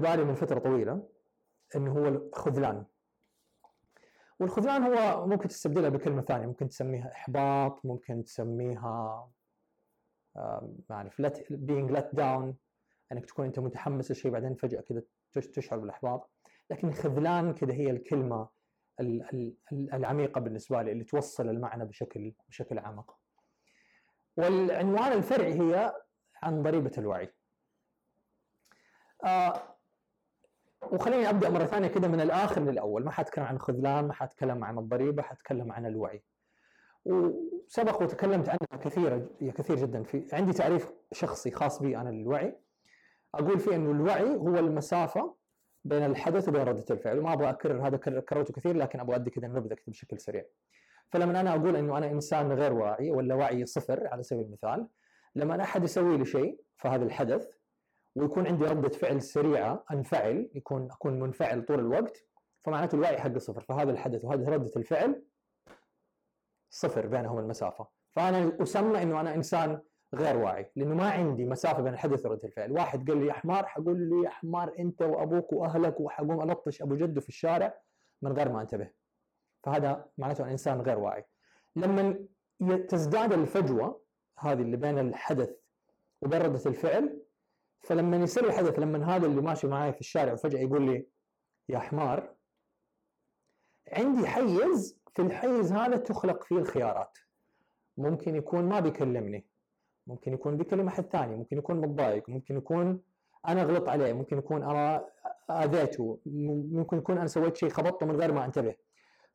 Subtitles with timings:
[0.00, 1.08] بالي من فترة طويلة
[1.76, 2.84] إنه هو الخذلان
[4.40, 9.30] والخذلان هو ممكن تستبدلها بكلمة ثانية ممكن تسميها إحباط ممكن تسميها
[10.36, 12.54] ما أعرف let being let down
[13.12, 15.02] إنك تكون أنت متحمس لشيء بعدين فجأة كذا
[15.32, 16.30] تشعر بالإحباط
[16.70, 18.48] لكن خذلان كذا هي الكلمة
[19.72, 23.16] العميقة بالنسبة لي اللي توصل المعنى بشكل بشكل اعمق.
[24.36, 25.92] والعنوان الفرعي هي
[26.42, 27.32] عن ضريبة الوعي.
[30.82, 34.78] وخليني أبدأ مرة ثانية كده من الآخر للأول ما حاتكلم عن الخذلان ما حاتكلم عن
[34.78, 36.22] الضريبة حاتكلم عن الوعي.
[37.04, 42.56] وسبق وتكلمت عنها كثيرا كثير جدا في عندي تعريف شخصي خاص بي أنا للوعي
[43.34, 45.34] أقول فيه إنه الوعي هو المسافة
[45.84, 49.48] بين الحدث وبين ردة الفعل وما أبغى أكرر هذا كررته كثير لكن أبغى أدي كذا
[49.48, 50.44] نبذة كذا بشكل سريع.
[51.10, 54.88] فلما أنا أقول إنه أنا إنسان غير واعي ولا وعي صفر على سبيل المثال
[55.34, 57.48] لما أحد يسوي لي شيء فهذا الحدث
[58.14, 62.26] ويكون عندي ردة فعل سريعة أنفعل يكون أكون منفعل طول الوقت
[62.60, 63.60] فمعناته الوعي حقي صفر.
[63.60, 65.24] فهذا الحدث وهذه ردة الفعل
[66.70, 67.86] صفر بينهم المسافة.
[68.10, 69.80] فأنا أسمى إنه أنا إنسان
[70.14, 72.72] غير واعي لأنه ما عندي مسافة بين الحدث وردة الفعل.
[72.72, 76.96] واحد قال لي يا حمار حقول له يا حمار أنت وأبوك وأهلك وحقوم ألطش أبو
[76.96, 77.80] جده في الشارع
[78.22, 78.90] من غير ما أنتبه.
[79.62, 81.24] فهذا معناته أن إنسان غير واعي.
[81.76, 82.18] لما
[82.88, 84.02] تزداد الفجوة
[84.38, 85.50] هذه اللي بين الحدث
[86.22, 87.22] وبين ردة الفعل
[87.82, 91.06] فلما يصير الحدث لما هذا اللي ماشي معي في الشارع وفجأة يقول لي
[91.68, 92.34] يا حمار
[93.92, 97.18] عندي حيز في الحيز هذا تخلق فيه الخيارات.
[97.96, 99.46] ممكن يكون ما بيكلمني
[100.06, 103.02] ممكن يكون بيكلم أحد ثاني ممكن يكون متضايق ممكن يكون
[103.48, 105.06] أنا غلط عليه ممكن يكون أنا
[105.50, 106.20] أذيته
[106.72, 108.74] ممكن يكون أنا سويت شيء خبطته من غير ما أنتبه.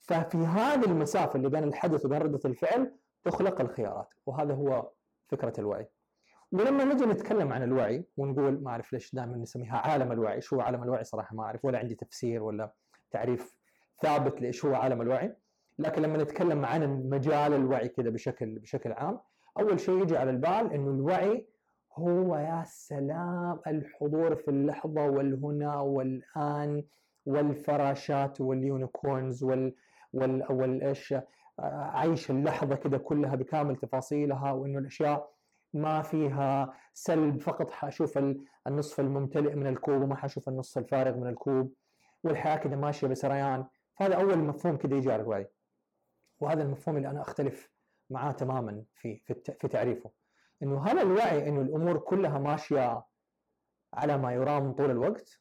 [0.01, 4.91] ففي هذه المسافة اللي بين الحدث وبين ردة الفعل تخلق الخيارات وهذا هو
[5.27, 5.88] فكرة الوعي.
[6.51, 10.83] ولما نجي نتكلم عن الوعي ونقول ما أعرف ليش دائما نسميها عالم الوعي، شو عالم
[10.83, 12.73] الوعي؟ صراحة ما أعرف ولا عندي تفسير ولا
[13.11, 13.57] تعريف
[14.01, 15.35] ثابت لإيش هو عالم الوعي،
[15.79, 19.19] لكن لما نتكلم عن مجال الوعي كذا بشكل بشكل عام
[19.59, 21.47] أول شيء يجي على البال إنه الوعي
[21.97, 26.83] هو يا سلام الحضور في اللحظة والهنا والآن
[27.25, 29.75] والفراشات واليونيكورنز وال
[30.13, 31.16] وال والإيش
[31.59, 35.34] عيش اللحظة كذا كلها بكامل تفاصيلها وإنه الأشياء
[35.75, 38.19] ما فيها سلب فقط حأشوف
[38.68, 41.74] النصف الممتلئ من الكوب وما حأشوف النصف الفارغ من الكوب
[42.24, 43.66] والحياة كذا ماشية بسريان.
[44.00, 45.47] فهذا أول مفهوم كذا يجي على الوعي.
[46.40, 47.69] وهذا المفهوم اللي أنا أختلف
[48.09, 50.12] معاه تماما في في, في تعريفه.
[50.63, 53.03] إنه هل الوعي إنه الأمور كلها ماشية
[53.94, 55.40] على ما يرام طول الوقت؟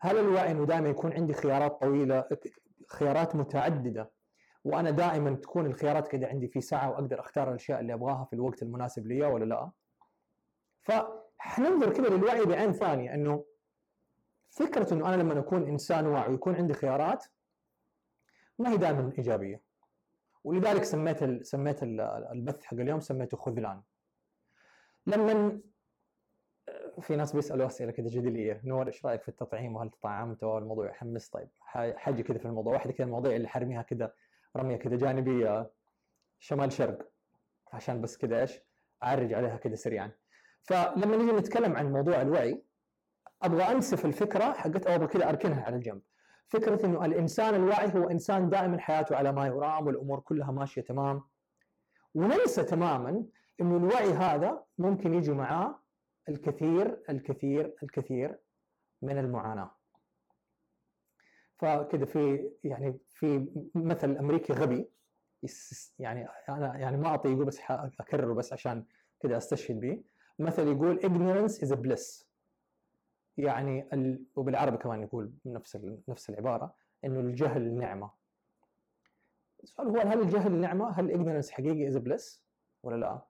[0.00, 2.24] هل الوعي إنه دائما يكون عندي خيارات طويلة
[2.88, 4.10] خيارات متعددة؟
[4.64, 8.62] وأنا دائما تكون الخيارات كذا عندي في ساعة وأقدر أختار الأشياء اللي أبغاها في الوقت
[8.62, 9.70] المناسب لي ولا لا؟
[10.82, 13.44] فحننظر كذا للوعي بعين ثانية إنه
[14.50, 17.26] فكرة إنه أنا لما أكون إنسان واعي ويكون عندي خيارات
[18.58, 19.60] ما هي دائما إيجابية.
[20.44, 23.82] ولذلك سميت ال سميت ال البث حق اليوم سميته خذلان.
[25.06, 25.60] لما
[27.00, 31.28] في ناس بيسألوا أسئلة كذا جدلية نور إيش رأيك في التطعيم وهل تطعمت والموضوع يحمس
[31.28, 31.48] طيب
[31.96, 34.12] حاجة كذا في الموضوع واحدة كذا المواضيع اللي حرميها كذا
[34.56, 35.70] رمية كذا جانبية
[36.38, 37.10] شمال شرق
[37.72, 38.60] عشان بس كذا إيش؟
[39.02, 40.10] أعرج عليها كذا سريعا.
[40.62, 42.62] فلما نيجي نتكلم عن موضوع الوعي
[43.42, 46.02] أبغى أنسف الفكرة حقت أو أبغى كذا أركنها على الجنب.
[46.48, 51.22] فكرة إنه الإنسان الواعي هو إنسان دائما حياته على ما يرام والأمور كلها ماشية تمام.
[52.14, 53.24] وننسى تماما
[53.60, 55.78] إنه الوعي هذا ممكن يجي معاه
[56.28, 58.38] الكثير الكثير الكثير
[59.02, 59.79] من المعاناة.
[61.60, 64.90] فكذا في يعني في مثل أمريكي غبي
[65.98, 67.60] يعني أنا يعني ما اعطيه بس
[68.00, 68.84] أكرره بس عشان
[69.20, 70.02] كذا أستشهد به
[70.38, 72.24] مثل يقول ignorance is a bliss
[73.36, 74.24] يعني ال...
[74.36, 76.02] وبالعربي كمان يقول نفس ال...
[76.08, 78.10] نفس العبارة إنه الجهل نعمة
[79.62, 82.44] السؤال هو هل الجهل نعمة؟ هل ignorance حقيقي is bliss
[82.82, 83.22] ولا لا؟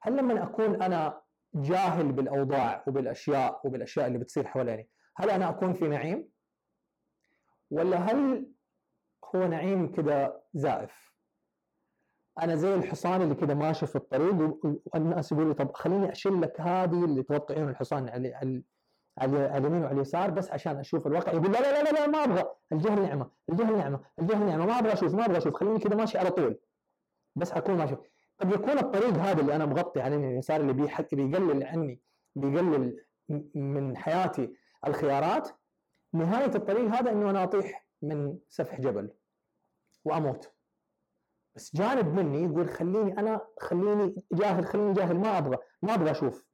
[0.00, 1.22] هل لما أكون أنا
[1.54, 6.28] جاهل بالأوضاع وبالأشياء وبالأشياء اللي بتصير حواليني، هل أنا أكون في نعيم؟
[7.70, 8.46] ولا هل
[9.34, 11.12] هو نعيم كذا زائف؟
[12.42, 14.58] أنا زي الحصان اللي كذا ماشي في الطريق
[14.94, 18.62] والناس يقولوا طب خليني أشيل لك هذه اللي تغطي عيون الحصان على
[19.18, 21.32] على اليمين وعلى اليسار بس عشان أشوف الواقع.
[21.32, 22.44] يقول لا لا لا لا ما أبغى.
[22.72, 24.66] الجهل نعمة الجهل نعمة الجهل نعمة.
[24.66, 25.54] ما أبغى أشوف ما أبغى أشوف.
[25.54, 26.58] خليني كذا ماشي على طول.
[27.36, 27.96] بس أكون ماشي.
[28.40, 32.00] قد يكون الطريق هذا اللي أنا مغطي عليه اليسار اللي بيقلل عني
[32.36, 33.04] بيقلل
[33.54, 34.52] من حياتي
[34.86, 35.48] الخيارات
[36.18, 39.14] نهاية الطريق هذا إنه أنا أطيح من سفح جبل
[40.04, 40.52] وأموت.
[41.56, 46.46] بس جانب مني يقول خليني أنا خليني جاهل خليني جاهل ما أبغى ما أبغى أشوف.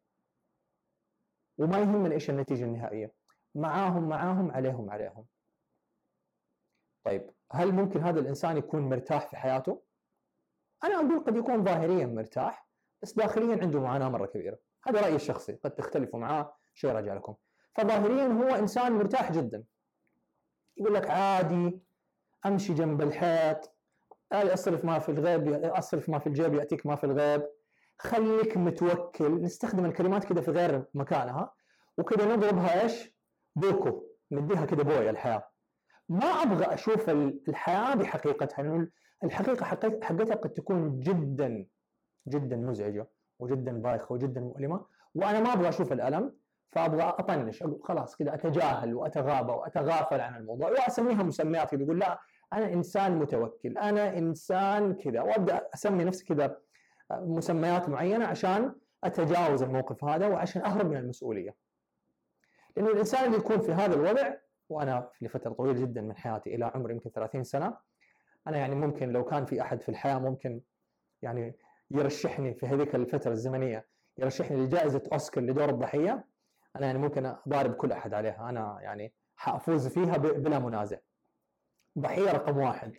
[1.59, 3.13] وما يهمني إيش النتيجة النهائية.
[3.55, 5.27] معاهم معاهم عليهم عليهم.
[7.05, 9.83] طيب هل ممكن هذا الإنسان يكون مرتاح في حياته؟
[10.85, 12.69] أنا أقول قد يكون ظاهريا مرتاح
[13.03, 14.59] بس داخليا عنده معاناة مرة كبيرة.
[14.87, 16.57] هذا رأيي الشخصي قد تختلفوا معاه.
[16.75, 17.37] شيء راجع لكم.
[17.75, 19.65] فظاهريا هو إنسان مرتاح جدا.
[20.77, 21.81] يقول لك عادي
[22.47, 23.73] أمشي جنب الحيط.
[24.33, 27.43] أصرف ما في الغيب أصرف ما في الجيب يأتيك ما في الغيب.
[27.99, 29.43] خليك متوكل.
[29.43, 31.55] نستخدم الكلمات كده في غير مكانها.
[31.99, 33.15] وكده نضربها إيش؟
[33.57, 34.05] بوكو.
[34.33, 35.49] نديها كده بويا الحياة.
[36.09, 37.11] ما أبغى أشوف
[37.49, 38.89] الحياة بحقيقتها لأنه
[39.25, 41.67] الحقيقة حقتها قد تكون جدا
[42.29, 43.09] جدا مزعجة
[43.39, 44.87] وجدا بايخة وجدا مؤلمة.
[45.15, 46.42] وأنا ما أبغى أشوف الألم.
[46.73, 52.21] فأبغى أطنش أقول خلاص كذا أتجاهل واتغابى وأتغافل عن الموضوع وأسميها مسميات كذا أقول لا
[52.53, 56.57] أنا إنسان متوكل أنا إنسان كذا وأبدأ أسمي نفسي كذا
[57.11, 58.75] مسميات معينة عشان
[59.05, 61.55] أتجاوز الموقف هذا وعشان أهرب من المسؤولية.
[62.77, 64.35] لأنه الإنسان اللي يكون في هذا الوضع
[64.69, 67.77] وأنا في فترة طويلة جدا من حياتي إلى عمر يمكن 30 سنة
[68.47, 70.61] أنا يعني ممكن لو كان في أحد في الحياة ممكن
[71.23, 71.57] يعني
[71.91, 73.87] يرشحني في هذيك الفترة الزمنية
[74.19, 76.25] يرشحني لجائزة أوسكار لدور الضحية
[76.77, 78.49] أنا يعني ممكن أضارب كل أحد عليها.
[78.51, 80.99] أنا يعني حأفوز فيها بلا منازع.
[81.99, 82.97] ضحيه رقم واحد.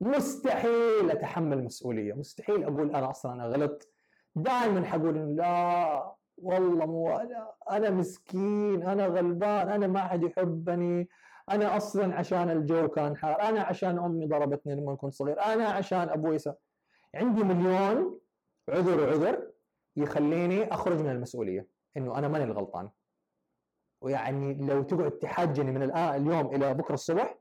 [0.00, 2.12] مستحيل أتحمل مسؤولية.
[2.12, 3.88] مستحيل أقول أنا أصلا أنا غلط
[4.34, 11.08] دائما حقول لا والله مو أنا أنا مسكين أنا غلبان أنا ما حد يحبني.
[11.50, 13.42] أنا أصلا عشان الجو كان حار.
[13.42, 15.40] أنا عشان أمي ضربتني لما كنت صغير.
[15.40, 16.38] أنا عشان أبوي.
[17.14, 18.20] عندي مليون
[18.68, 19.50] عذر وعذر
[19.96, 21.68] يخليني أخرج من المسؤولية.
[21.96, 22.90] إنه أنا ماني الغلطان.
[24.00, 27.38] ويعني لو تقعد تحاجني من الان اليوم إلى بكرة الصبح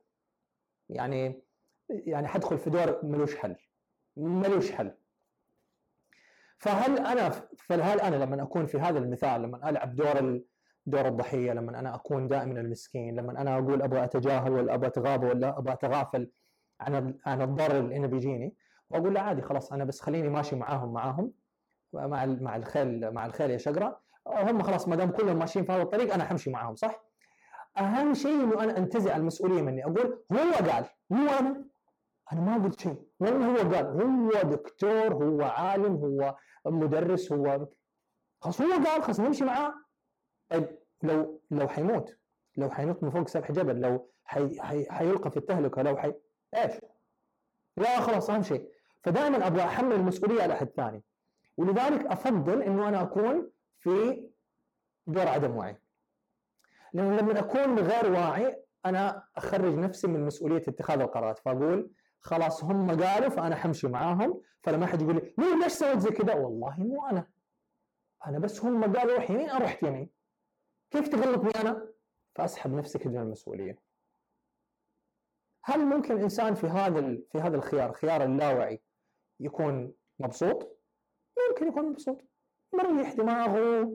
[0.89, 1.42] يعني
[1.89, 3.56] يعني حدخل في دور ملوش حل.
[4.18, 4.94] ملوش حل.
[6.57, 10.42] فهل أنا فهل أنا لما أكون في هذا المثال لما ألعب دور
[10.86, 15.27] دور الضحية لما أنا أكون دائما المسكين لما أنا أقول أبغى أتجاهل ولا أبغى أتغاضى
[15.27, 16.31] ولا أبغى أتغافل
[16.80, 18.56] عن عن الضرر اللي إنه بيجيني
[18.89, 21.33] وأقول له عادي خلاص أنا بس خليني ماشي معاهم معاهم
[21.94, 24.01] مع مع الخيل مع الخيل يا شقرة.
[24.34, 27.04] هم خلاص ما دام كلهم ماشيين في هذا الطريق أنا حمشي معاهم صح؟
[27.78, 31.66] أهم شيء إنه أنا أنتزع المسؤولية مني أقول هو قال مو أنا
[32.34, 36.36] أنا ما قلت شيء والله هو قال هو دكتور هو عالم هو
[36.66, 37.68] مدرس هو
[38.42, 39.74] خلاص هو قال خلاص نمشي معاه
[40.50, 42.18] طيب لو لو حيموت
[42.58, 46.14] لو حينط من فوق سفح جبل لو حي حي حيلقى في التهلكة لو حي
[46.56, 46.74] إيش؟
[47.78, 48.72] لا خلاص أهم شيء
[49.04, 51.04] فدائما أبغى أحمل المسؤولية على احد ثاني
[51.58, 53.52] ولذلك أفضل إنه أنا أكون
[53.88, 54.30] في
[55.07, 55.78] دور عدم وعي.
[56.94, 61.39] لأنه لما أكون غير واعي أنا أخرج نفسي من مسؤولية اتخاذ القرارات.
[61.39, 64.42] فأقول خلاص هم قالوا فأنا حمشي معاهم.
[64.63, 67.28] فلما أحد يقول لي ليش سويت زي كذا والله مو أنا.
[68.28, 70.10] أنا بس هم قالوا روح يمين أنا رحت يمين.
[70.92, 71.88] كيف تغلطني أنا؟
[72.36, 73.80] فأسحب نفسي كذا من المسؤولية.
[75.63, 78.81] هل ممكن إنسان في هذا في هذا الخيار خيار اللاوعي
[79.40, 80.78] يكون مبسوط؟
[81.50, 82.22] ممكن يكون مبسوط.
[82.74, 83.92] مريح دماغه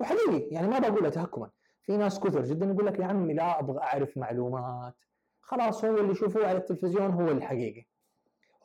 [0.00, 1.50] وحقيقي يعني ما بقول تهكما.
[1.82, 4.94] في ناس كثر جدا يقول لك يا عمي لا أبغى أعرف معلومات.
[5.40, 7.86] خلاص هو اللي يشوفوه على التلفزيون هو الحقيقي.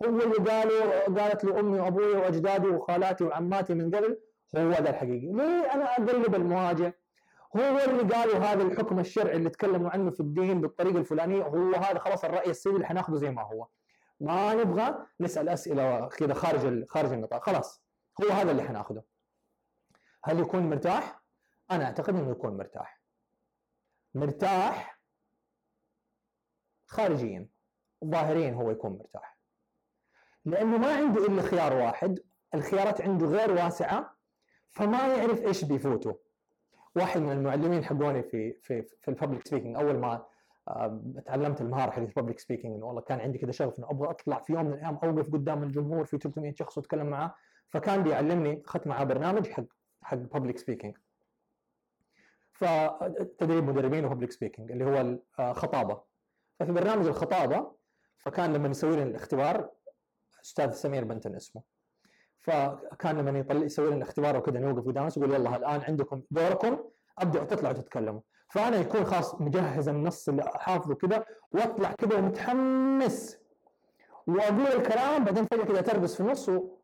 [0.06, 4.19] هو اللي قالوا قالت لي أمي وأبوي وأجدادي وخالاتي وعماتي من قبل
[4.57, 5.31] هو ذا الحقيقي.
[5.31, 7.00] ليه أنا أقلب المواجه
[7.57, 12.00] هو اللي قالوا هذا الحكم الشرعي اللي تكلموا عنه في الدين بالطريقة الفلانية هو هذا
[12.00, 13.68] خلاص الرأي السيدي اللي حناخذه زي ما هو.
[14.19, 17.45] ما نبغى نسأل أسئلة كذا خارج خارج النطاق.
[17.45, 17.83] خلاص
[18.23, 19.13] هو هذا اللي حناخذه
[20.23, 21.23] هل يكون مرتاح؟
[21.71, 23.01] أنا أعتقد إنه يكون مرتاح.
[24.15, 24.99] مرتاح
[26.85, 27.47] خارجيا
[28.06, 29.37] ظاهريا هو يكون مرتاح.
[30.45, 32.19] لأنه ما عنده إلا خيار واحد
[32.53, 34.18] الخيارات عنده غير واسعة
[34.69, 36.19] فما يعرف إيش بيفوته.
[36.95, 40.25] واحد من المعلمين حقوني في في في الببليك سبيكينج أول ما
[40.68, 44.09] آه، تعلمت المهارة حقت ال public speaking إنه والله كان عندي كذا شغف إنه أبغى
[44.09, 47.35] أطلع في يوم من الأيام أوقف قدام الجمهور في 300 شخص وأتكلم معاه
[47.69, 49.63] فكان بيعلمني اخذت معاه برنامج حق
[50.04, 50.97] حق public speaking
[52.52, 56.02] فتدريب مدربين و public speaking اللي هو الخطابة.
[56.60, 57.72] ففي برنامج الخطابة
[58.18, 59.69] فكان لما يسوي لنا الاختبار
[60.44, 61.62] أستاذ سمير بنتن اسمه.
[62.40, 66.80] فكان لما يطلع يسوي لنا الاختبار وكذا نوقف قدام يقول يلا الآن عندكم دوركم
[67.19, 68.22] ابداوا تطلعوا تتكلموا.
[68.50, 73.38] فأنا يكون خلاص مجهز النص اللي حافظه كذا وأطلع كذا ومتحمس
[74.28, 76.78] وأقول الكلام بعدين فجأة كذا تربس في النص و...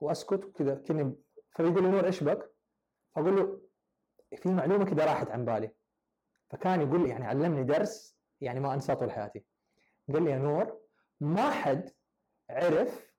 [0.00, 1.14] وأسكت كذا كني
[1.50, 2.54] فيقول لي نور إيش بك؟
[3.14, 3.60] فأقول له
[4.36, 5.70] في معلومة كذا راحت عن بالي.
[6.50, 9.44] فكان يقول لي يعني علمني درس يعني ما أنساه طول حياتي.
[10.12, 10.80] قال لي يا نور
[11.20, 11.90] ما حد
[12.50, 13.10] عرف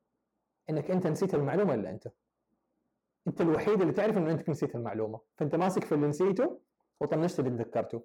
[0.69, 2.07] إنك أنت نسيت المعلومة إلا أنت.
[3.27, 5.19] أنت الوحيد اللي تعرف إنه أنت نسيت المعلومة.
[5.37, 6.61] فأنت ماسك في اللي نسيته
[6.99, 8.03] وطنشت اللي تذكرته.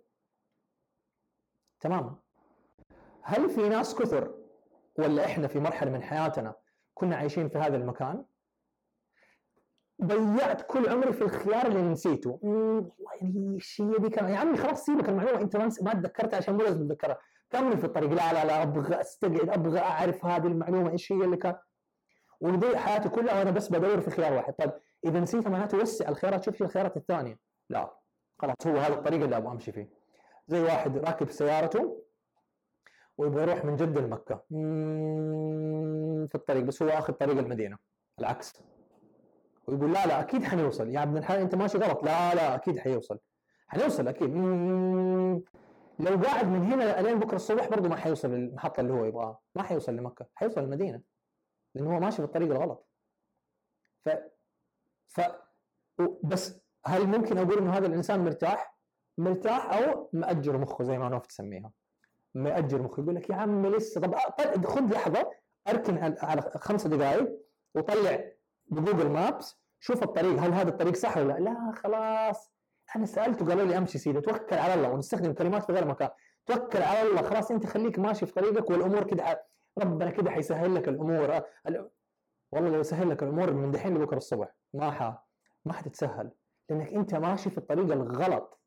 [1.80, 2.16] تماما
[3.23, 4.35] هل في ناس كثر
[4.99, 6.54] ولا إحنا في مرحلة من حياتنا
[6.95, 8.25] كنا عايشين في هذا المكان؟
[10.05, 12.38] ضيعت كل عمري في الخيار اللي نسيته.
[12.43, 13.23] والله
[13.57, 17.19] الشيء كان يا عمي خلاص سيبك المعلومة انت ما تذكرتها عشان مو لازم تتذكرها
[17.50, 18.11] كمل في الطريق.
[18.11, 21.57] لا لا لا أبغى أستقعد أبغى أعرف هذه المعلومة إيش هي اللي كان
[22.41, 24.55] ونضيع حياتي كلها وأنا بس بدور في خيار واحد.
[24.55, 24.73] طيب
[25.05, 27.38] إذا نسيتها معناته وسع الخيارات شوف الخيارات الثانية.
[27.71, 27.97] لا
[28.38, 29.91] خلاص هو هذا الطريق اللي أبغى أمشي فيه.
[30.49, 32.03] زي واحد راكب سيارته
[33.19, 34.45] ويبغى يروح من جدة لمكة.
[36.26, 37.79] في الطريق بس هو آخذ طريق المدينة.
[38.21, 38.62] العكس.
[39.66, 40.88] ويقول لا لا أكيد حنوصل.
[40.88, 42.04] يا ابن الحلال أنت ماشي غلط.
[42.04, 43.18] لا لا أكيد حيوصل.
[43.68, 44.35] حنوصل أكيد.
[45.99, 49.38] لو قاعد من هنا لين بكرة الصبح برضه ما حيوصل للمحطه اللي هو يبغاها.
[49.54, 50.26] ما حيوصل لمكة.
[50.35, 51.00] حيوصل المدينة.
[51.75, 52.88] لأنه هو ماشي في الطريق الغلط.
[54.04, 54.08] ف
[55.08, 55.20] ف
[56.25, 58.76] بس هل ممكن أقول إنه هذا الإنسان مرتاح؟
[59.18, 61.73] مرتاح أو مأجر مخه زي ما نوف تسميها.
[62.35, 63.02] مأجر مخه.
[63.02, 64.00] يقول لك يا عم لسه.
[64.00, 64.14] طب
[64.64, 65.30] خذ لحظة.
[65.68, 67.38] أركن على خمسة دقائق
[67.75, 68.32] وطلع
[68.68, 72.52] بجوجل مابس شوف الطريق هل هذا الطريق صح ولا لا؟ خلاص.
[72.96, 76.08] أنا سالته قالوا لي أمشي سيدي توكل على الله ونستخدم كلمات في غير مكان.
[76.46, 79.46] توكل على الله خلاص أنت خليك ماشي في طريقك والأمور كده
[79.78, 81.42] ربنا كده حيسهل لك الأمور.
[82.52, 85.25] والله لو سهل لك الأمور من دحين لبكرة الصبح ما ح...
[85.64, 86.30] ما حتتسهل.
[86.68, 88.61] لأنك أنت ماشي في الطريق الغلط.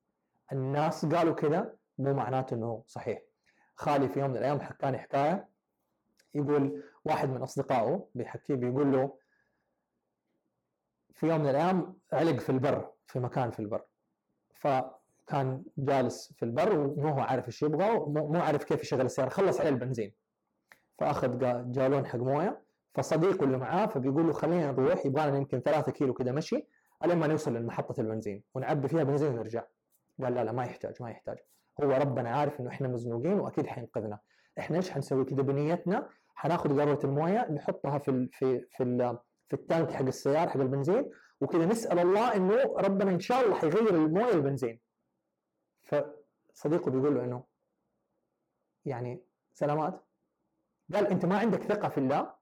[0.52, 3.22] الناس قالوا كذا مو معناته إنه صحيح.
[3.76, 5.50] خالي في يوم من الأيام حكاني حكاية
[6.34, 9.19] يقول واحد من أصدقائه بيحكيه بيقول له
[11.20, 13.82] في يوم من الأيام علق في البر في مكان في البر.
[14.54, 19.30] فكان جالس في البر ومو هو عارف إيش يبغى ومو عارف كيف يشغل السيارة.
[19.30, 20.14] خلص عليه البنزين.
[20.98, 21.38] فأخذ
[21.72, 22.62] جالون حق موية.
[22.94, 26.68] فصديقه اللي معاه فبيقول له خلينا نروح يبغى لنا يمكن ثلاثة كيلو كذا مشي
[27.06, 29.64] إلين ما نوصل لمحطة البنزين ونعبي فيها بنزين ونرجع.
[30.24, 31.38] قال لا لا ما يحتاج ما يحتاج.
[31.84, 34.20] هو ربنا عارف إنه إحنا مزنوقين وأكيد حينقذنا.
[34.60, 38.84] إحنا إيش حنسوي كذا بنيتنا؟ حناخذ قارورة الموية نحطها في في في
[39.50, 43.90] في التانك حق السيارة حق البنزين وكذا نسأل الله إنه ربنا إن شاء الله حيغير
[43.96, 44.80] الموية البنزين
[45.82, 47.44] فصديقه بيقول له إنه
[48.86, 50.06] يعني سلامات.
[50.94, 52.34] قال أنت ما عندك ثقة في الله؟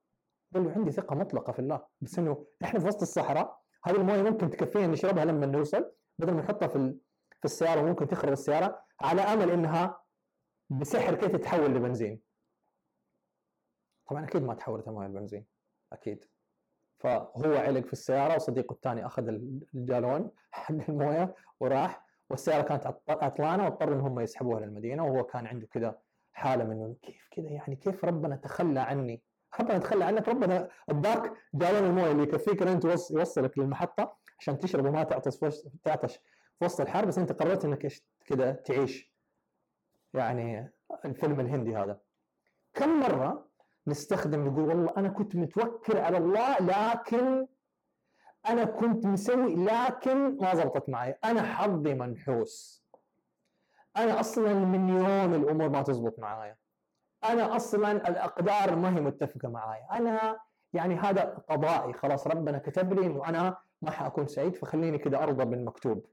[0.53, 4.21] قال له عندي ثقة مطلقة في الله بس إنه إحنا في وسط الصحراء هذه الموية
[4.21, 6.95] ممكن تكفينا نشربها لما نوصل بدل ما نحطها في
[7.39, 10.03] في السيارة ممكن تخرب السيارة على أمل إنها
[10.69, 12.21] بسحر كيف تتحول لبنزين.
[14.09, 15.45] طبعا أكيد ما تحولت الموية لبنزين
[15.93, 16.25] أكيد.
[16.97, 23.95] فهو علق في السيارة وصديقه الثاني أخذ الجالون حق الموية وراح والسيارة كانت عطلانة واضطروا
[23.95, 25.99] ان هم يسحبوها للمدينة وهو كان عنده كذا
[26.33, 29.21] حالة من كيف كذا يعني كيف ربنا تخلى عني؟
[29.59, 34.85] ربنا تخلى عنك ربنا أداك جالون الموية اللي يكفيك إن أنت يوصلك للمحطة عشان تشرب
[34.85, 35.37] وما تعطش
[35.83, 36.15] تعطش
[36.59, 37.91] في وسط الحر بس أنت قررت إنك
[38.25, 39.13] كذا تعيش.
[40.13, 40.73] يعني
[41.05, 41.99] الفيلم الهندي هذا.
[42.73, 43.46] كم مرة
[43.87, 47.47] نستخدم نقول والله أنا كنت متوكل على الله لكن
[48.49, 51.15] أنا كنت مسوي لكن ما زبطت معي.
[51.25, 52.83] أنا حظي منحوس.
[53.97, 56.57] أنا أصلا من يوم الأمور ما تزبط معايا.
[57.23, 59.87] أنا أصلا الأقدار ما هي متفقة معايا.
[59.91, 60.39] أنا
[60.73, 61.93] يعني هذا قضائي.
[61.93, 66.05] خلاص ربنا كتب لي إنه أنا ما حأكون سعيد فخليني كذا أرضى بالمكتوب.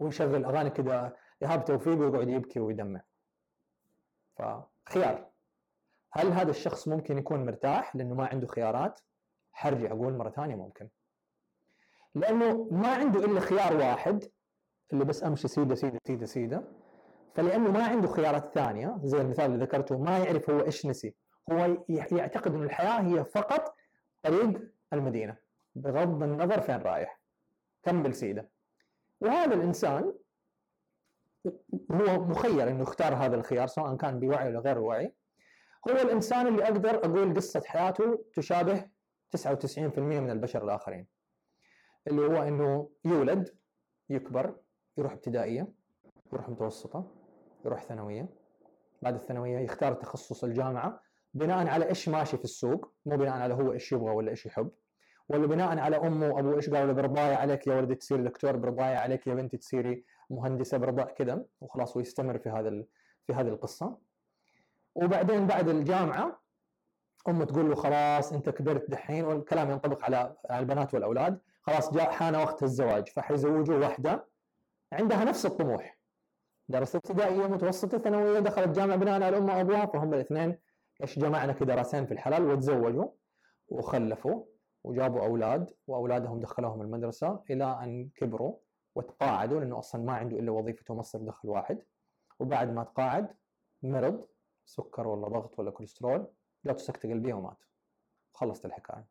[0.00, 3.00] ويشغل أغاني كذا ايهاب توفيق ويقعد يبكي ويدمع.
[4.36, 5.29] فخيار.
[6.12, 9.00] هل هذا الشخص ممكن يكون مرتاح لأنه ما عنده خيارات؟
[9.52, 10.88] حرجع أقول مرة ثانية ممكن.
[12.14, 14.24] لأنه ما عنده إلا خيار واحد
[14.92, 16.64] اللي بس أمشي سيدة سيدة سيدة سيدة.
[17.34, 21.14] فلأنه ما عنده خيارات ثانية زي المثال اللي ذكرته ما يعرف هو إيش نسي.
[21.52, 23.74] هو يعتقد إن الحياة هي فقط
[24.22, 24.62] طريق
[24.92, 25.36] المدينة.
[25.74, 27.20] بغض النظر فين رايح.
[27.82, 28.50] كمل سيده
[29.20, 30.12] وهذا الإنسان
[31.90, 35.14] هو مخير إنه يختار هذا الخيار سواء كان بوعي ولا غير وعي.
[35.88, 38.84] هو الإنسان اللي أقدر أقول قصة حياته تشابه
[39.36, 41.06] 99% من البشر الآخرين.
[42.06, 43.48] اللي هو إنه يولد
[44.10, 44.56] يكبر
[44.98, 45.72] يروح ابتدائية
[46.32, 47.14] يروح متوسطة
[47.64, 48.28] يروح ثانوية.
[49.02, 51.00] بعد الثانوية يختار تخصص الجامعة
[51.34, 54.70] بناء على إيش ماشي في السوق مو بناء على هو إيش يبغى ولا إيش يحب
[55.28, 58.98] ولا بناء على أمه وابوه إيش قالوا له برضايا عليك يا ولدي تصيري دكتور برضايا
[58.98, 62.84] عليك يا بنتي تصيري مهندسة برضا كذا وخلاص ويستمر في هذا
[63.26, 63.98] في هذه القصة.
[64.94, 66.40] وبعدين بعد الجامعة
[67.28, 71.40] أمه تقول له خلاص أنت كبرت دحين والكلام ينطبق على البنات والأولاد.
[71.62, 74.28] خلاص جاء حان وقت الزواج فحيزوجوا واحدة
[74.92, 75.98] عندها نفس الطموح.
[76.68, 80.58] درست ابتدائية متوسطة ثانوية دخلت جامعة بناء على امها وأبوها فهم الاثنين
[81.02, 83.08] إيش جمعنا كذا راسين في الحلال وتزوجوا
[83.68, 84.44] وخلفوا
[84.84, 88.56] وجابوا أولاد وأولادهم دخلوهم المدرسة إلى أن كبروا
[88.94, 91.82] وتقاعدوا لأنه أصلا ما عنده إلا وظيفته مصدر دخل واحد.
[92.38, 93.28] وبعد ما تقاعد
[93.82, 94.26] مرض
[94.70, 96.26] سكر ولا ضغط ولا كوليسترول
[96.64, 97.64] جاته سكته قلبيه ومات.
[98.32, 99.06] خلصت الحكاية.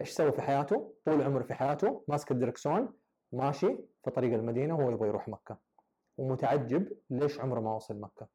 [0.00, 2.92] إيش سوى في حياته؟ طول عمره في حياته ماسك الدركسون
[3.32, 5.58] ماشي في طريق المدينة وهو يبغى يروح مكة.
[6.18, 8.28] ومتعجب ليش عمره ما وصل مكة؟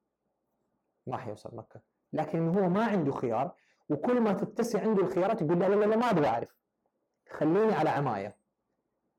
[1.07, 1.81] ما حيوصل مكة.
[2.13, 3.55] لكن هو ما عنده خيار
[3.89, 6.55] وكل ما تتسع عنده الخيارات يقول لا لا لا ما أبغى أعرف.
[7.29, 8.38] خليني على عماية.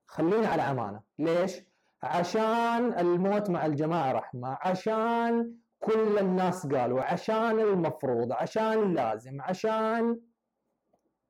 [0.06, 1.62] خليني على عمانه ليش؟
[2.02, 4.58] عشان الموت مع الجماعة رحمة.
[4.60, 10.20] عشان كل الناس قالوا عشان المفروض عشان لازم عشان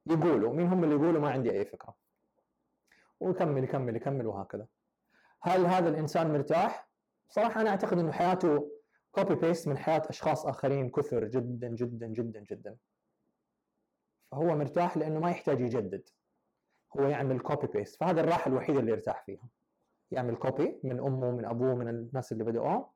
[0.06, 0.52] يقولوا.
[0.52, 1.94] مين هم اللي يقولوا؟ ما عندي أي فكرة.
[3.20, 4.66] ويكمل يكمل يكمل وهكذا.
[5.42, 6.88] هل هذا الإنسان مرتاح؟
[7.28, 8.70] صراحة أنا أعتقد إنه حياته
[9.12, 12.76] copy paste من حياة أشخاص آخرين كثر جدا جدا جدا جدا.
[14.30, 16.08] فهو مرتاح لأنه ما يحتاج يجدد.
[16.96, 19.48] هو يعمل copy paste فهذا الراحة الوحيدة اللي يرتاح فيها.
[20.10, 22.95] يعمل copy من أمه من أبوه من الناس اللي بدأوه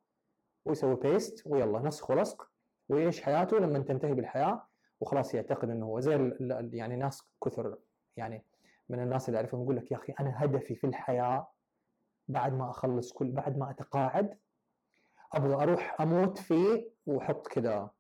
[0.65, 2.51] ويسوي paste ويلا نسخ ولصق
[2.89, 4.67] ويعيش حياته لما تنتهي بالحياة.
[5.01, 6.33] وخلاص يعتقد إنه هو زي
[6.73, 7.79] يعني ناس كثر
[8.17, 8.45] يعني
[8.89, 11.49] من الناس اللي أعرفهم يقول لك يا أخي أنا هدفي في الحياة
[12.29, 14.39] بعد ما أخلص كل بعد ما أتقاعد
[15.33, 17.91] أبغى أروح أموت في وحط كذا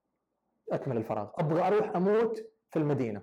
[0.72, 1.30] أكمل الفراغ.
[1.38, 3.22] أبغى أروح أموت في المدينة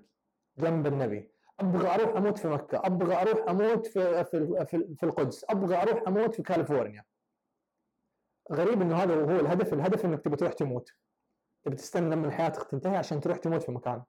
[0.58, 1.32] جنب النبي.
[1.60, 2.77] أبغى أروح أموت في مكة.
[2.86, 4.65] أبغى أروح أموت في في
[4.96, 5.46] في القدس.
[5.50, 7.03] أبغى أروح أموت في كاليفورنيا.
[8.51, 10.89] غريب إنه هذا هو الهدف الهدف إنك تبي تروح تموت.
[11.63, 14.04] تبي تستنى لما حياتك تنتهي عشان تروح تموت في مكان.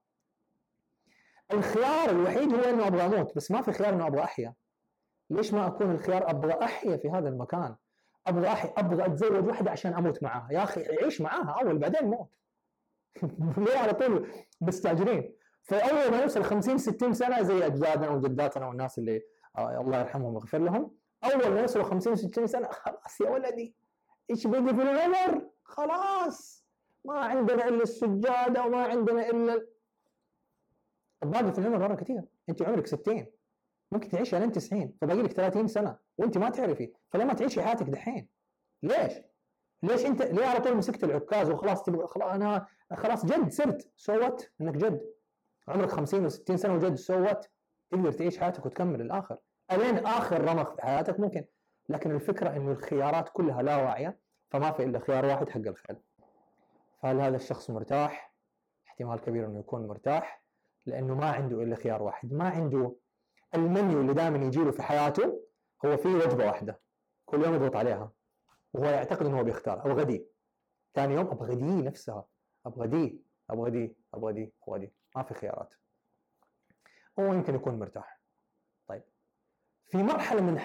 [1.53, 4.55] الخيار الوحيد هو إنه أبغى أموت بس ما في خيار إنه أبغى أحيا.
[5.31, 7.77] ليش ما أكون الخيار أبغى أحيا في هذا المكان؟
[8.27, 10.49] أبغى أحيا أبغى أتزوج واحدة عشان أموت معاها.
[10.53, 12.31] يا أخي عيش معاها أول بعدين موت.
[13.67, 14.29] ليه على طول
[14.61, 19.23] مستعجلين؟ فاول ما يوصل 50 60 سنة زي أجدادنا وجداتنا والناس اللي
[19.59, 23.75] آه الله يرحمهم ويغفر لهم أول ما يوصلوا 50 60 سنة خلاص يا ولدي.
[24.31, 26.65] إيش بقي في العمر خلاص.
[27.05, 29.67] ما عندنا إلا السجادة وما عندنا إلا
[31.23, 33.27] الباقي في العمر مرة كثير أنت عمرك 60
[33.93, 35.99] ممكن تعيش لين 90 فباقي لك 30 سنة.
[36.19, 36.93] وأنت ما تعرفي.
[37.11, 38.29] فلما تعيشي حياتك دحين
[38.83, 39.13] ليش؟
[39.83, 43.91] ليش انت ليه على طول مسكت العكاز وخلاص تبغى خلاص أنا خلاص جد صرت.
[43.97, 45.01] سوت إنك جد.
[45.69, 46.95] عمرك 50 و60 سنة وجد.
[46.95, 47.49] سوت
[47.91, 49.39] تقدر تعيش حياتك وتكمل الآخر
[49.73, 51.45] ألين آخر رمق في حياتك ممكن.
[51.89, 54.19] لكن الفكرة إنه الخيارات كلها لا واعية
[54.51, 55.97] فما في إلا خيار واحد حق الخير.
[57.03, 58.35] فهل هذا الشخص مرتاح؟
[58.87, 60.43] احتمال كبير إنه يكون مرتاح
[60.87, 62.33] لأنه ما عنده إلا خيار واحد.
[62.33, 62.97] ما عنده
[63.55, 65.41] المنيو اللي دائما يجي له في حياته
[65.85, 66.81] هو فيه وجبة واحدة
[67.25, 68.13] كل يوم يضغط عليها.
[68.73, 70.27] وهو يعتقد إنه هو بيختار أبغى دي.
[70.95, 72.25] ثاني يوم أبغى دي نفسها.
[72.67, 74.93] أبغى دي أبغى دي أبغى دي أبغى دي.
[75.17, 75.75] ما في خيارات.
[77.19, 78.18] هو يمكن يكون مرتاح.
[79.89, 80.61] في مرحلة من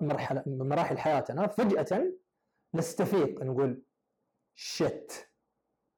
[0.00, 2.12] مرحلة من مراحل حياتنا فجأة
[2.74, 3.82] نستفيق نقول
[4.54, 5.30] شت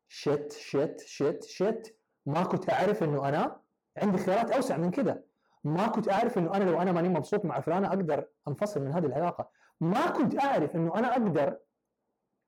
[0.08, 3.60] شت شت شت شت ما كنت أعرف إنه أنا
[3.96, 5.22] عندي خيارات أوسع من كذا
[5.64, 9.06] ما كنت أعرف إنه أنا لو أنا ماني مبسوط مع فلانه أقدر أنفصل من هذه
[9.06, 9.50] العلاقة.
[9.80, 11.58] ما كنت أعرف إنه أنا أقدر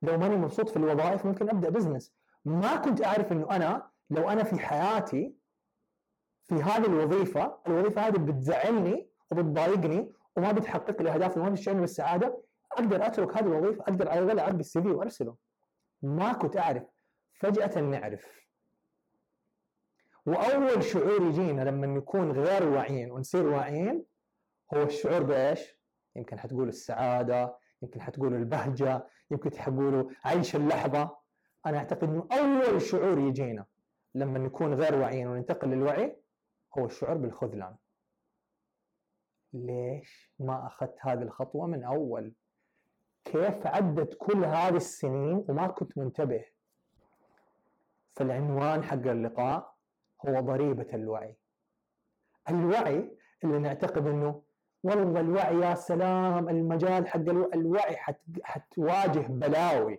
[0.02, 2.12] لو ماني مبسوط في الوظائف ممكن أبدأ business
[2.44, 5.34] ما كنت أعرف إنه أنا لو أنا في حياتي
[6.44, 13.06] في هذه الوظيفة الوظيفة هذه بتزعلني وبتضايقني وما بتحقق لي أهدافي وما بتشعرني بالسعادة أقدر
[13.06, 15.36] أترك هذه الوظيفة أقدر على الأقل أعبي ال CV وأرسله
[16.02, 16.82] ما كنت أعرف
[17.32, 18.40] فجأة نعرف
[20.26, 24.04] وأول شعور يجينا لما نكون غير واعيين ونصير واعيين
[24.74, 25.80] هو الشعور بإيش؟
[26.16, 31.16] يمكن حتقول السعادة، يمكن حتقولوا البهجة، يمكن حتقولوا عيش اللحظة.
[31.66, 33.66] أنا أعتقد إنه أول شعور يجينا
[34.14, 36.16] لما نكون غير واعيين وننتقل للوعي
[36.78, 37.76] هو الشعور بالخذلان.
[39.52, 42.32] ليش ما أخذت هذه الخطوة من أول؟
[43.24, 46.44] كيف عدت كل هذه السنين وما كنت منتبه؟
[48.12, 49.74] فالعنوان حق اللقاء
[50.28, 51.36] هو ضريبة الوعي
[52.50, 54.42] الوعي اللي نعتقد إنه
[54.82, 57.96] والله الوعي يا سلام المجال حق الوعي
[58.42, 59.98] حتواجه بلاوي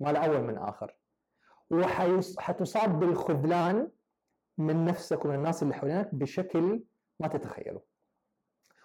[0.00, 0.94] ما لا أول من آخر
[1.70, 3.90] وحتصاب بالخذلان
[4.58, 6.82] من نفسك ومن الناس اللي حوالينك بشكل
[7.20, 7.80] ما تتخيله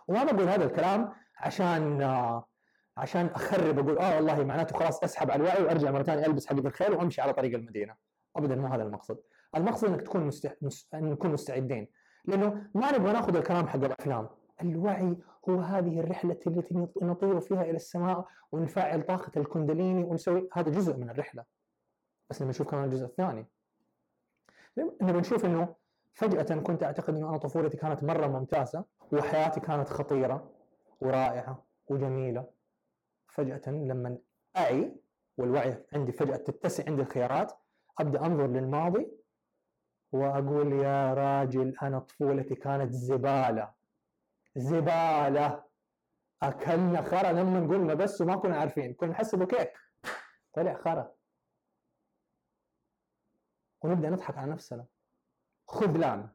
[0.08, 2.02] وما بقول هذا الكلام عشان
[2.98, 6.68] عشان أخرب أقول آه والله معناته خلاص أسحب على الوعي وأرجع مرة ثانية ألبس حقه
[6.68, 7.96] الخيل وأمشي على طريق المدينة.
[8.36, 9.18] ابدا مو هذا المقصد.
[9.56, 10.58] المقصد إنك تكون مست...
[10.62, 10.89] مس...
[10.94, 11.88] نكون مستعدين.
[12.26, 14.30] لأنه ما نبغى نأخذ الكلام حق الأفلام.
[14.62, 15.18] الوعي
[15.50, 21.10] هو هذه الرحلة التي نطير فيها إلى السماء ونفعل طاقة الكندليني ونسوي هذا جزء من
[21.10, 21.44] الرحلة.
[22.30, 23.48] بس لما نشوف كمان الجزء الثاني.
[24.78, 25.76] نبغى نشوف إنه
[26.13, 28.86] فجأة كنت أعتقد إنه أنا طفولتي كانت مرة ممتازة.
[29.12, 30.52] وحياتي كانت خطيرة
[31.02, 32.50] ورائعة وجميلة.
[33.28, 34.18] فجأة لما
[34.58, 34.96] أعي
[35.38, 37.54] والوعي عندي فجأة تتسع عندي الخيارات
[38.00, 39.12] أبدأ أنظر للماضي
[40.12, 43.74] وأقول يا راجل أنا طفولتي كانت زبالة
[44.56, 45.63] زبالة.
[46.44, 49.74] أكلنا خرا لما قلنا بس وما كنا عارفين كنا نحسبه كيك
[50.54, 51.12] طلع خرا.
[53.82, 54.86] ونبدأ نضحك على نفسنا.
[55.68, 56.30] خذلان.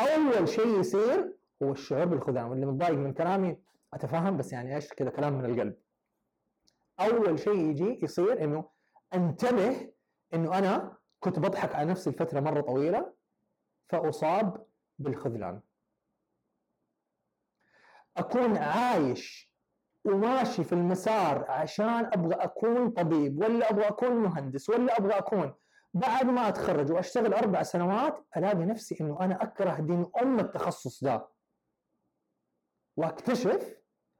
[0.00, 3.56] أول شيء يصير هو الشعور بالخذلان واللي متضايق من كلامي
[3.94, 5.76] أتفهم بس يعني إيش كذا كلام من القلب.
[7.00, 8.64] أول شيء يجي يصير إنه
[9.14, 9.90] أنتبه
[10.34, 13.12] إنه أنا كنت بضحك على نفسي لفترة مرة طويلة
[13.88, 14.66] فأصاب
[14.98, 15.60] بالخذلان.
[18.16, 19.52] أكون عايش
[20.04, 25.54] وماشي في المسار عشان أبغى أكون طبيب ولا أبغى أكون مهندس ولا أبغى أكون
[25.94, 31.28] بعد ما أتخرج وأشتغل أربع سنوات ألاقي نفسي إنه أنا أكره دين أم التخصص ده.
[32.96, 33.76] واكتشف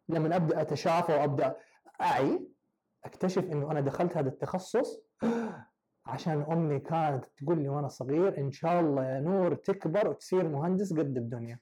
[0.09, 1.57] لما أبدأ أتشافى وأبدأ
[2.01, 2.49] أعي
[3.05, 5.01] أكتشف إنه أنا دخلت هذا التخصص
[6.07, 10.93] عشان أمي كانت تقول لي وأنا صغير إن شاء الله يا نور تكبر وتصير مهندس
[10.93, 11.59] قد الدنيا.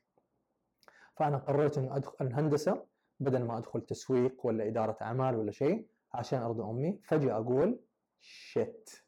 [1.17, 2.87] فأنا قررت إنه أدخل الهندسة
[3.21, 7.01] بدل ما أدخل تسويق ولا إدارة أعمال ولا شيء عشان أرضي أمي.
[7.05, 7.81] فجأة أقول
[8.21, 9.05] شت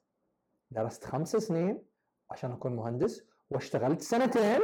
[0.70, 1.82] درست خمس سنين
[2.30, 4.60] عشان أكون مهندس واشتغلت سنتين.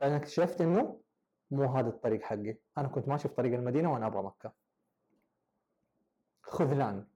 [0.00, 1.00] بعدين اكتشفت إنه
[1.50, 2.56] مو هذا الطريق حقي.
[2.78, 4.52] أنا كنت ماشي في طريق المدينة وأنا أبغى مكة.
[6.42, 7.06] خذلان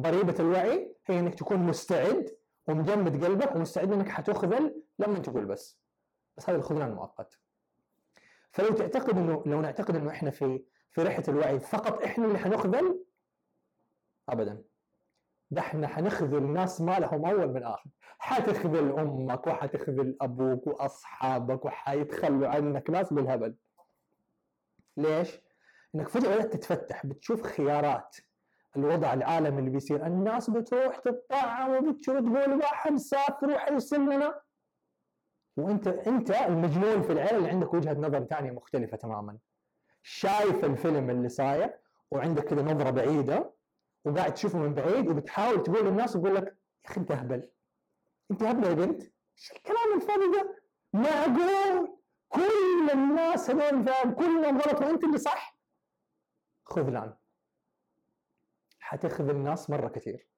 [0.00, 5.78] ضريبة الوعي هي إنك تكون مستعد ومجمد قلبك ومستعد إنك حتخذل لما تقول بس.
[6.36, 7.38] بس هذا الخذلان مؤقت.
[8.50, 13.04] فلو تعتقد انه لو نعتقد إنه إحنا في في رحلة الوعي فقط إحنا اللي حنخذل
[14.28, 14.62] ابدا.
[15.50, 17.90] ده إحنا حنخذل ناس ما لهم أول من آخر.
[18.18, 23.54] حتخذل أمك وحتخذل أبوك وأصحابك وحيتخلوا عنك ناس بالهبل.
[24.96, 25.40] ليش؟
[25.94, 28.16] إنك فجأة بدأت تتفتح بتشوف خيارات
[28.76, 30.06] الوضع العالمي اللي بيصير.
[30.06, 34.40] الناس بتروح تتطعم وبتشوف تقول واحد سافر وحيصير لنا
[35.56, 39.38] وأنت أنت المجنون في العيله اللي عندك وجهة نظر ثانية مختلفة تماما.
[40.02, 41.74] شايف الفيلم اللي صاير
[42.10, 43.57] وعندك كذا نظرة بعيدة.
[44.08, 47.48] وقاعد تشوفه من بعيد وبتحاول تقول للناس يقول لك يا أخي أنت اهبل
[48.30, 49.02] أنت اهبل يا بنت.
[49.02, 55.58] إيش الكلام الفاضي ده؟ معقول كل الناس هذول فاهم كلهم غلط وانت اللي صح.
[56.64, 57.14] خذلان
[58.80, 60.28] حتخذل الناس مرة كثير.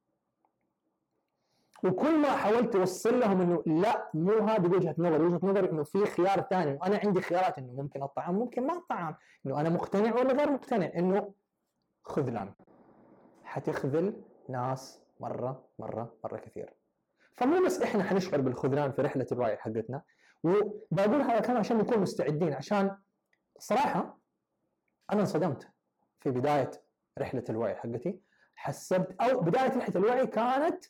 [1.85, 6.06] وكل ما حاولت أوصل لهم إنه لا مو هذه وجهة نظر وجهة نظري إنه في
[6.06, 6.72] خيار ثاني.
[6.72, 9.16] وأنا عندي خيارات إنه ممكن أطعم ممكن ما أطعم.
[9.46, 11.35] إنه أنا مقتنع ولا غير مقتنع؟ إنه
[12.04, 12.54] خذلان
[13.50, 16.74] حتخذل ناس مرة مرة مرة كثير.
[17.36, 20.02] فمو بس إحنا حنشعر بالخذلان في رحلة الوعي حقتنا
[20.42, 22.96] وبقول هذا الكلام عشان نكون مستعدين عشان
[23.58, 24.18] صراحة
[25.12, 25.68] أنا انصدمت
[26.20, 26.70] في بداية
[27.18, 28.20] رحلة الوعي حقتي.
[28.54, 30.84] حسبت أو بداية رحلة الوعي كانت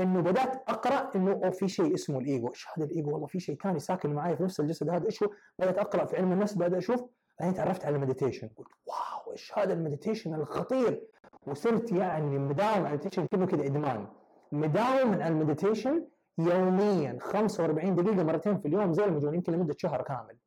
[0.00, 3.78] إنه بدأت أقرأ إنه في شيء اسمه الإيجو، إيش هذا الإيجو؟ والله في شيء ثاني
[3.78, 5.06] ساكن معي في نفس الجسد هذا.
[5.06, 7.04] إيش هو؟ بدأت أقرأ في علم النفس بدأت أشوف.
[7.40, 8.48] بعدين تعرفت على ال meditation.
[8.48, 11.02] قلت wow إيش هذا ال meditation الخطير؟
[11.46, 14.06] وصرت يعني مداوم على ال meditation كله كذا إدمان.
[14.52, 16.06] مداوم على ال meditation
[16.38, 20.38] يوميا 45 دقيقة مرتين في اليوم زي المجنون يمكن لمدة شهر كامل.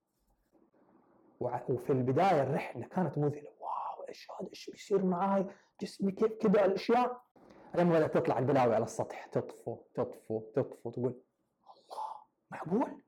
[1.40, 3.50] وفي البداية الرحلة كانت مذهلة.
[3.60, 5.48] wow إيش هذا؟ إيش بيصير معاي؟
[5.82, 7.24] جسمي كيف كذا الأشياء.
[7.76, 11.22] لما بدأت تطلع البلاوي على السطح تطفو تطفو تطفو تقول
[11.88, 11.96] الله
[12.52, 13.02] معقول؟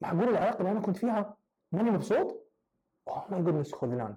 [0.00, 1.36] معقول العلاقة اللي أنا كنت فيها؟
[1.72, 2.46] ماني مبسوط؟
[3.08, 4.16] oh my goodness خذلان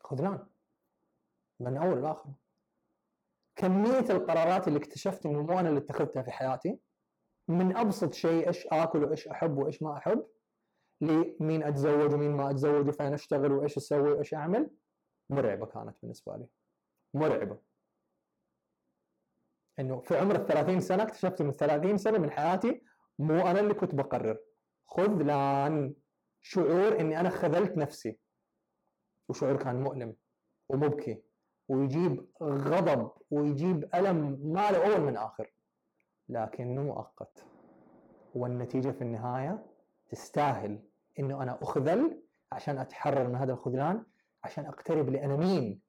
[0.00, 0.46] خذلان
[1.62, 2.30] من أول لآخر.
[3.56, 6.78] كمية القرارات اللي اكتشفت انه مو أنا اللي اتخذتها في حياتي.
[7.48, 10.26] من أبسط شيء إيش آكل وإيش أحب وإيش ما أحب.
[11.00, 14.70] لمين أتزوج ومين ما أتزوج وفين أشتغل وإيش أسوي وإيش أعمل.
[15.30, 16.46] مرعبة كانت بالنسبة لي.
[17.14, 17.58] مرعبة.
[19.78, 22.82] إنه في عمر ال 30 سنة اكتشفت انه 30 سنة من حياتي
[23.18, 24.38] مو أنا اللي كنت بقرر.
[24.86, 25.94] خذلان
[26.40, 28.18] شعور إني أنا خذلت نفسي.
[29.28, 30.16] وشعور كان مؤلم.
[30.68, 31.22] ومبكي.
[31.68, 35.52] ويجيب غضب ويجيب ألم ما له أول من آخر.
[36.28, 37.44] لكنه مؤقت.
[38.34, 39.66] والنتيجة في النهاية
[40.10, 40.82] تستاهل
[41.18, 42.22] إنه أنا أخذل
[42.52, 44.04] عشان أتحرر من هذا الخذلان
[44.44, 45.80] عشان أقترب لأنا مين.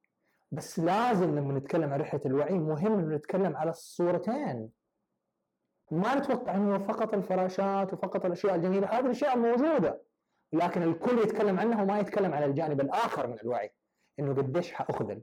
[0.52, 4.70] بس لازم لما نتكلم عن رحلة الوعي مهم إنه نتكلم على الصورتين.
[5.92, 10.02] ما نتوقع إنه فقط الفراشات وفقط الأشياء الجميلة هذه الأشياء موجودة.
[10.54, 13.74] لكن الكل يتكلم عنها وما يتكلم على الجانب الآخر من الوعي
[14.20, 15.22] إنه قديش حأخذل.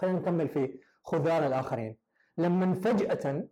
[0.00, 1.96] خلينا نكمل في خذلان الآخرين.
[2.38, 3.48] لما فجأة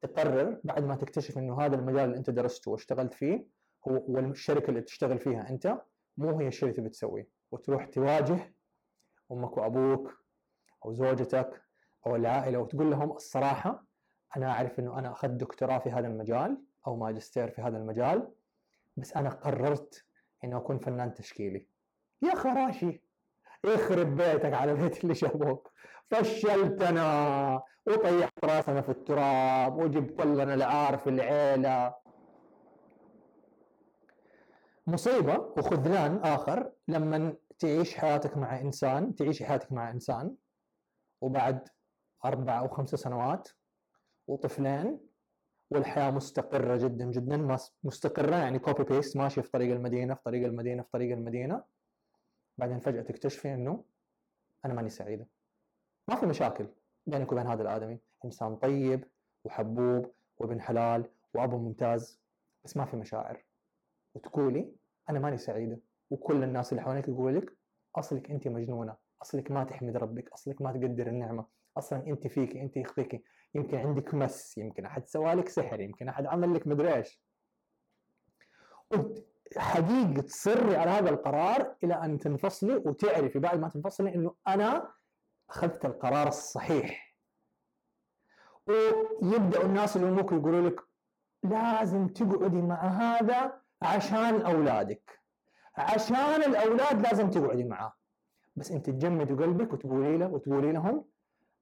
[0.00, 3.46] تقرر بعد ما تكتشف إنه هذا المجال اللي أنت درسته واشتغلت فيه
[3.88, 5.82] هو والشركة اللي تشتغل فيها أنت
[6.16, 8.54] مو هي الشيء اللي تبي تسويه وتروح تواجه
[9.32, 10.24] أمك وأبوك
[10.84, 11.62] أو زوجتك
[12.06, 13.84] أو العائلة وتقول لهم الصراحة
[14.36, 18.32] أنا أعرف إنه أنا أخذت دكتوراه في هذا المجال أو ماجستير في هذا المجال
[18.96, 20.04] بس أنا قررت
[20.44, 21.66] إنه أكون فنان تشكيلي.
[22.22, 23.02] يا خراشي!
[23.64, 25.72] يخرب بيتك على بيت اللي شافوك
[26.10, 27.62] فشلتنا.
[27.86, 31.94] وطيحت راسنا في التراب وجبت لنا العار في العيلة.
[34.86, 36.72] مصيبة وخذلان آخر.
[36.88, 40.34] لما تعيش حياتك مع إنسان تعيش حياتك مع إنسان
[41.20, 41.68] وبعد
[42.24, 43.48] أربع أو خمس سنوات
[44.26, 45.00] وطفلين
[45.70, 47.56] والحياة مستقرة جدا جدا.
[47.84, 51.62] مستقرة يعني copy paste ماشي في طريق المدينة في طريق المدينة في طريق المدينة.
[52.60, 53.84] بعدين فجأة تكتشفي إنه
[54.64, 55.26] أنا ماني سعيدة.
[56.08, 56.66] ما في مشاكل
[57.06, 57.98] بينك وبين هذا الآدمي.
[58.24, 59.04] إنسان طيب
[59.44, 62.20] وحبوب وابن حلال وأبو ممتاز
[62.64, 63.44] بس ما في مشاعر.
[64.14, 64.72] وتقولي
[65.10, 65.80] أنا ماني سعيدة.
[66.10, 67.56] وكل الناس اللي حواليك يقولوا لك
[67.96, 68.96] أصلك انت مجنونة.
[69.22, 70.32] أصلك ما تحمد ربك.
[70.32, 71.46] أصلك ما تقدر النعمة.
[71.78, 73.24] أصلا انت فيك انت يخفيك.
[73.54, 77.22] يمكن عندك مس يمكن أحد سوى لك سحر يمكن أحد عمل لك مدري إيش.
[79.56, 84.90] حقيقة تصري على هذا القرار إلى أن تنفصلي وتعرفي بعد ما تنفصلي إنه أنا
[85.50, 87.16] أخذت القرار الصحيح.
[88.66, 90.80] ويبدأ الناس اللي أمك يقولوا لك
[91.42, 95.20] لازم تقعدي مع هذا عشان أولادك.
[95.76, 97.92] عشان الأولاد لازم تقعدي معاه.
[98.56, 101.04] بس أنت تجمدي قلبك وتقولي له وتقولي لهم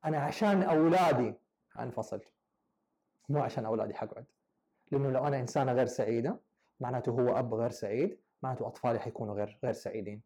[0.05, 1.35] أنا عشان أولادي
[1.79, 2.21] أنفصل
[3.29, 4.25] مو عشان أولادي حقعد.
[4.93, 6.41] لأنه لو أنا إنسانة غير سعيدة
[6.81, 10.23] معناته هو أب غير سعيد معناته أطفالي حيكونوا غير غير سعيدين.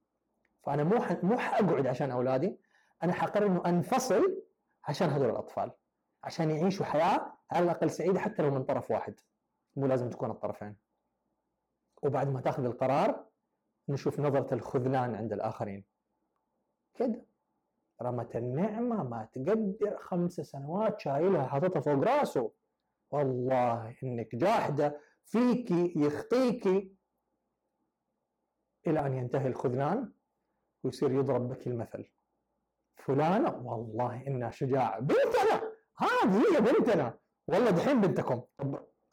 [0.62, 2.58] فأنا مو مو حأقعد عشان أولادي
[3.02, 4.42] أنا حقرر إنه أنفصل
[4.84, 5.72] عشان هذول الأطفال
[6.24, 9.20] عشان يعيشوا حياة على الأقل سعيدة حتى لو من طرف واحد.
[9.76, 10.76] مو لازم تكون الطرفين.
[12.02, 13.24] وبعد ما تأخذ القرار
[13.88, 15.84] نشوف نظرة الخذلان عند الآخرين.
[16.94, 17.24] كده.
[18.02, 22.52] رمت النعمة ما تقدر خمس سنوات شايلها حاططها فوق راسه.
[23.10, 25.00] والله إنك جاحدة.
[25.24, 26.96] فيكي يخطيكي
[28.86, 30.12] إلى أن ينتهي الخذلان
[30.84, 32.10] ويصير يضرب بك المثل.
[32.96, 35.00] فلانة والله إنها شجاعة.
[35.00, 35.72] بنتنا!
[35.98, 37.18] هذه هي بنتنا!
[37.46, 38.42] والله دحين بنتكم.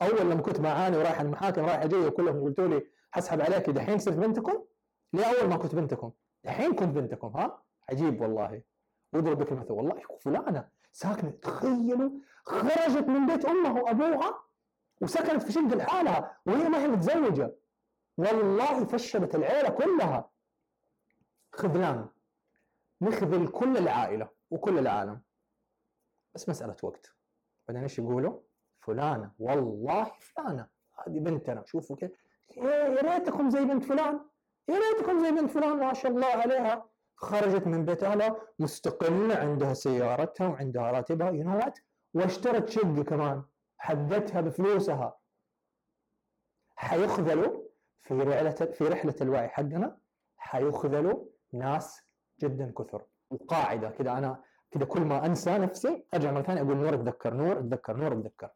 [0.01, 4.15] أول لما كنت معاني ورايح المحاكم رايح جاي وكلهم قلتوا لي حسحب عليك دحين صرت
[4.15, 4.65] بنتكم؟
[5.13, 6.11] ليه أول ما كنت بنتكم؟
[6.43, 8.61] دحين كنت بنتكم ها؟ عجيب والله.
[9.13, 9.71] واضرب بك المثل.
[9.71, 12.11] والله فلانة ساكنة تخيلوا
[12.43, 14.43] خرجت من بيت أمها وأبوها
[15.01, 17.55] وسكنت في شقة لحالها وهي ما هي متزوجة.
[18.17, 20.29] والله فشلت العيلة كلها.
[21.51, 22.09] خذلان
[23.01, 25.21] نخذل كل العائلة وكل العالم.
[26.35, 27.13] بس مسألة وقت.
[27.67, 28.39] بعدين إيش يقولوا؟
[28.81, 29.31] فلانة.
[29.39, 30.67] والله فلانة.
[30.97, 31.63] هذه بنتنا.
[31.65, 32.11] شوفوا كيف.
[32.57, 34.19] يا ريتكم زي بنت فلان.
[34.67, 35.77] يا ريتكم زي بنت فلان.
[35.77, 36.89] ما شاء الله عليها.
[37.15, 41.29] خرجت من بيت اهلها مستقلة عندها سيارتها وعندها راتبها.
[41.29, 41.59] يو نو
[42.13, 43.43] واشترت شقة كمان.
[43.79, 45.19] حدتها بفلوسها.
[46.75, 47.63] حيخذلوا
[48.01, 49.97] في رحله في رحلة الوعي حقنا
[50.37, 52.01] حيخذلوا ناس
[52.39, 53.05] جدا كثر.
[53.29, 57.59] وقاعدة كذا أنا كذا كل ما أنسى نفسي أرجع مرة ثانية أقول نور اتذكر نور
[57.59, 58.49] اتذكر نور اتذكر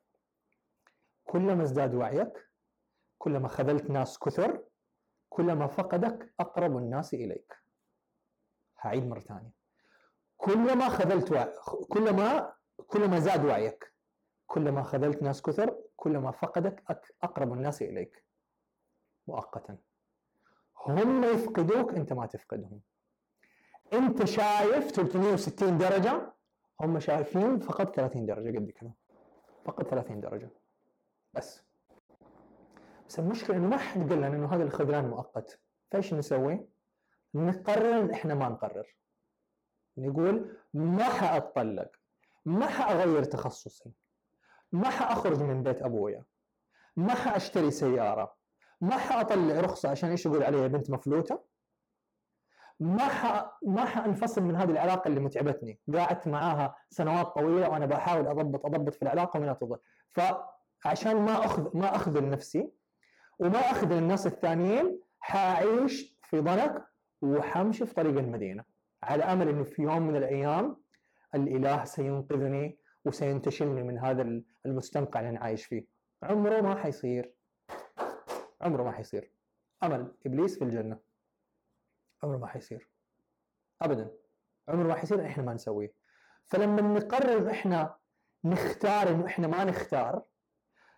[1.23, 2.49] كلما ازداد وعيك
[3.17, 4.63] كلما خذلت ناس كثر
[5.29, 7.53] كلما فقدك أقرب الناس إليك.
[8.79, 9.51] هعيد مرة ثانية.
[10.37, 11.53] كلما خذلت وعي
[11.89, 12.53] كلما
[12.87, 13.92] كلما زاد وعيك.
[14.47, 16.83] كلما خذلت ناس كثر كلما فقدك
[17.23, 18.23] أقرب الناس إليك.
[19.27, 19.77] مؤقتا.
[20.85, 22.81] هم يفقدوك أنت ما تفقدهم.
[23.93, 26.33] أنت شايف 360 درجة
[26.81, 28.91] هم شايفين فقط 30 درجة قد كذا.
[29.65, 30.49] فقط 30 درجة.
[31.33, 31.63] بس.
[33.09, 35.59] بس المشكلة إنه ما حد قال لنا إنه هذا الخذلان مؤقت.
[35.91, 36.67] فإيش نسوي؟
[37.35, 38.95] نقرر إحنا ما نقرر.
[39.97, 41.91] نقول ما حأتطلق.
[42.45, 43.91] ما حأغير تخصصي.
[44.73, 46.23] ما حأخرج من بيت أبويا.
[46.95, 48.35] ما حأشتري سيارة.
[48.81, 51.43] ما حأطلع رخصة عشان إيش يقول عليها بنت مفلوتة.
[52.79, 53.51] ما ح...
[53.65, 55.79] ما حأنفصل من هذه العلاقة اللي متعبتني.
[55.93, 61.77] قعدت معاها سنوات طويلة وأنا بحاول أضبط أضبط في العلاقة وما تضبط فعشان ما اخذ
[61.77, 62.71] ما أخذل نفسي
[63.39, 66.85] وما اخذل الناس الثانيين حأعيش في ضنك
[67.21, 68.63] وحمشي في طريق المدينة.
[69.03, 70.83] على أمل أنه في يوم من الأيام
[71.35, 75.85] الإله سينقذني وسينتشلني من هذا المستنقع اللي أنا عايش فيه.
[76.23, 77.33] عمره ما حيصير.
[78.61, 79.31] عمره ما حيصير.
[79.83, 80.15] أمل.
[80.25, 80.99] إبليس في الجنة.
[82.23, 82.89] عمره ما حيصير.
[83.81, 84.11] أبدا.
[84.67, 85.93] عمره ما حيصير إحنا ما نسويه.
[86.45, 87.95] فلما نقرر إن إحنا
[88.43, 90.23] نختار إنه إحنا ما نختار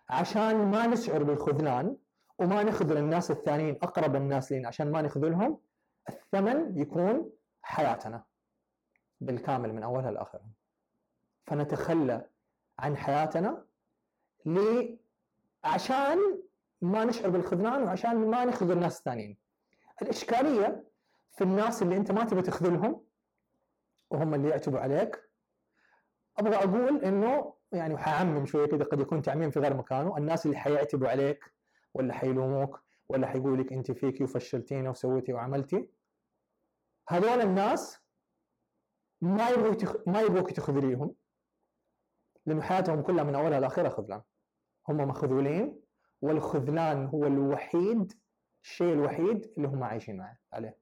[0.08, 1.96] عشان ما نشعر بالخذلان
[2.38, 5.60] وما نخذل الناس الثانيين أقرب الناس لنا عشان ما نخذلهم
[6.08, 7.30] الثمن يكون
[7.62, 8.24] حياتنا
[9.20, 10.50] بالكامل من أولها لآخرها.
[11.46, 12.28] فنتخلى
[12.78, 13.66] عن حياتنا
[14.46, 14.86] ل
[15.64, 16.18] عشان
[16.80, 19.36] ما نشعر بالخذلان وعشان ما نخذل الناس الثانيين
[20.02, 20.84] الإشكالية
[21.32, 23.04] في الناس اللي أنت ما تبي تخذلهم
[24.10, 25.30] وهم اللي يعتبوا عليك
[26.38, 30.56] أبغى أقول إنه يعني وحعمم شوية كذا قد يكون تعميم في غير مكانه الناس اللي
[30.56, 31.52] حيعتبوا عليك
[31.94, 35.88] ولا حيلوموك ولا حيقول لك أنت فيكي وفشلتينا وسويتي وعملتي
[37.08, 38.00] هذول الناس
[39.20, 40.02] ما يبغوا.
[40.06, 41.14] ما يبغوك تخذليهم
[42.46, 44.22] لأنه حياتهم كلها من أولها لاخرها خذلان.
[44.88, 45.80] هم مخذولين
[46.22, 48.12] والخذلان هو الوحيد
[48.62, 50.78] الشيء الوحيد اللي هم عايشين عليه.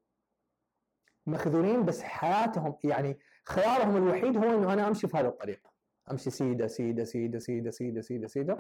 [1.27, 5.68] مخذولين بس حياتهم يعني خيارهم الوحيد هو إنه أنا أمشي في هذا الطريق.
[6.11, 8.59] أمشي سيدة سيدة سيدة سيدة سيدة سيدة سيدة.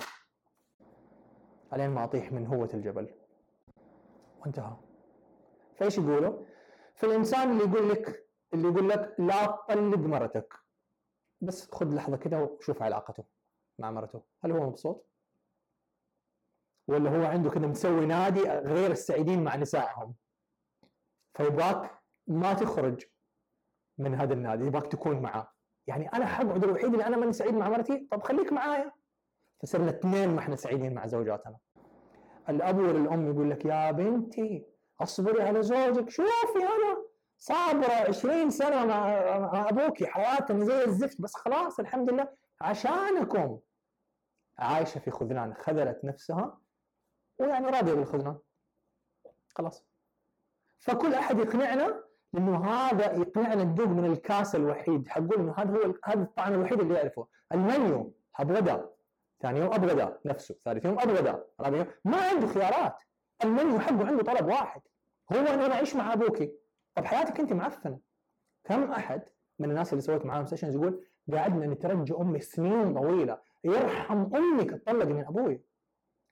[1.72, 3.14] الين ما أطيح من هوة الجبل.
[4.40, 4.76] وانتهى.
[5.76, 6.44] فإيش يقولوا؟
[6.94, 10.63] فالانسان اللي يقول لك اللي يقول لك لا تطلق مرتك.
[11.44, 13.24] بس خذ لحظة كده وشوف علاقته
[13.78, 14.22] مع مرته.
[14.44, 15.06] هل هو مبسوط؟
[16.88, 20.14] ولا هو عنده كده مسوي نادي غير السعيدين مع نسائهم؟
[21.34, 23.04] فيبغاك ما تخرج
[23.98, 25.48] من هذا النادي يبغاك تكون معاه.
[25.86, 28.92] يعني أنا حقعد الوحيد اللي أنا ماني سعيد مع مرتي؟ طب خليك معايا.
[29.62, 31.58] فصرنا اثنين ما إحنا سعيدين مع زوجاتنا.
[32.48, 34.66] الأب ولا الام يقول لك يا بنتي
[35.00, 36.83] أصبري على زوجك شوفي أنا
[37.44, 42.28] صابرة 20 سنة مع, أبوكي حياتنا زي الزفت بس خلاص الحمد لله.
[42.60, 43.58] عشانكم.
[44.58, 46.58] عايشة في خذلان خذلت نفسها
[47.38, 48.38] ويعني راضية بالخذلان.
[49.48, 49.84] خلاص.
[50.78, 52.04] فكل أحد يقنعنا
[52.34, 55.08] إنه هذا يقنعنا ندوق من الكاس الوحيد.
[55.08, 57.26] حقول إنه هذا هو هذا الطعم الوحيد اللي يعرفه.
[57.52, 58.90] المنيو ابغدا
[59.42, 61.86] ثاني يوم ابغدا نفسه ثالث يوم ابغدا رابع يوم.
[62.04, 63.02] ما عنده خيارات.
[63.44, 64.80] المنيو حقه عنده طلب واحد.
[65.32, 66.63] هو انه أنا أعيش مع أبوكي.
[66.94, 68.00] طب حياتك أنت معفنة.
[68.64, 69.22] كم أحد
[69.58, 75.04] من الناس اللي سويت معاهم sessions يقول قعدنا نترجى أمي سنين طويلة يرحم أمك تطلق
[75.04, 75.62] من أبوي.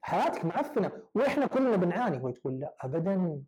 [0.01, 2.17] حياتك معفنة وإحنا كلنا بنعاني.
[2.17, 3.43] وهي تقول لا ابدا.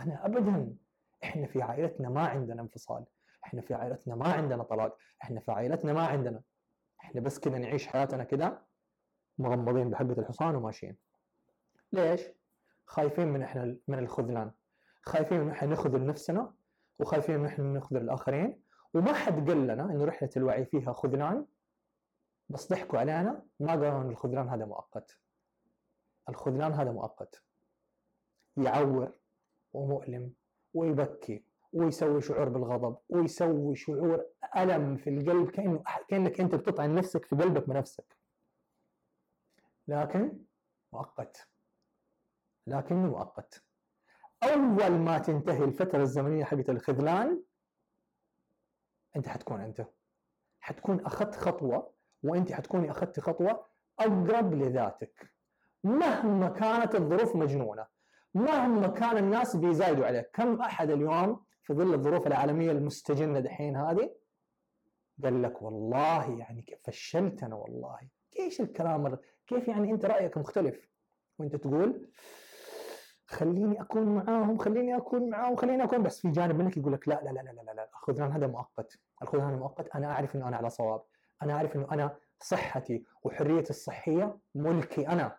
[0.00, 0.76] أنا ابدا.
[1.24, 3.04] إحنا في عائلتنا ما عندنا انفصال.
[3.44, 4.98] إحنا في عائلتنا ما عندنا طلاق.
[5.22, 6.42] إحنا في عائلتنا ما عندنا.
[7.00, 8.62] إحنا بس كذا نعيش حياتنا كذا
[9.38, 10.96] مغمضين بحقة الحصان وماشيين.
[11.92, 12.20] ليش؟
[12.86, 14.50] خايفين من إحنا من الخذلان.
[15.06, 16.54] خايفين ان إحنا نخذل نفسنا
[16.98, 18.62] وخايفين ان إحنا نخذل الاخرين
[18.94, 21.46] وما حد قال لنا إنه رحلة الوعي فيها خذلان
[22.48, 25.18] بس ضحكوا علينا ما قالوا إن الخذلان هذا مؤقت.
[26.28, 27.42] الخذلان هذا مؤقت.
[28.56, 29.12] يعور
[29.72, 30.32] ومؤلم
[30.74, 37.36] ويبكي ويسوي شعور بالغضب ويسوي شعور ألم في القلب كأنه كأنك أنت بتطعن نفسك في
[37.36, 38.16] قلبك بنفسك
[39.88, 40.38] لكن
[40.92, 41.48] مؤقت.
[42.66, 43.65] لكنه مؤقت.
[44.42, 47.42] أول ما تنتهي الفترة الزمنية حقت الخذلان
[49.16, 49.86] أنت حتكون أنت.
[50.60, 53.66] حتكون أخذت خطوة وأنت حتكوني اخذتي خطوة
[53.98, 55.32] أقرب لذاتك.
[55.84, 57.86] مهما كانت الظروف مجنونة
[58.34, 64.14] مهما كان الناس بيزايدوا عليك كم أحد اليوم في ظل الظروف العالمية المستجنة دحين هذه؟
[65.22, 67.98] قال لك والله يعني كيف فشلت أنا والله.
[68.38, 70.88] إيش الكلام كيف يعني أنت رأيك مختلف؟
[71.38, 72.08] وأنت تقول
[73.28, 76.02] خليني أكون معاهم خليني أكون معاهم خليني أكون.
[76.02, 77.88] بس في جانب منك يقول لك لا لا لا لا لا, لا.
[77.92, 78.98] الخذلان هذا مؤقت.
[79.22, 79.88] الخذلان مؤقت.
[79.88, 81.02] أنا أعرف إنه أنا على صواب.
[81.42, 85.38] أنا أعرف إنه أنا صحتي وحريتي الصحية ملكي أنا.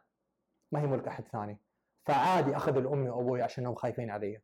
[0.72, 1.60] ما هي ملك أحد ثاني.
[2.06, 4.42] فعادي أخذ الأمي وأبوي عشانهم خايفين علي.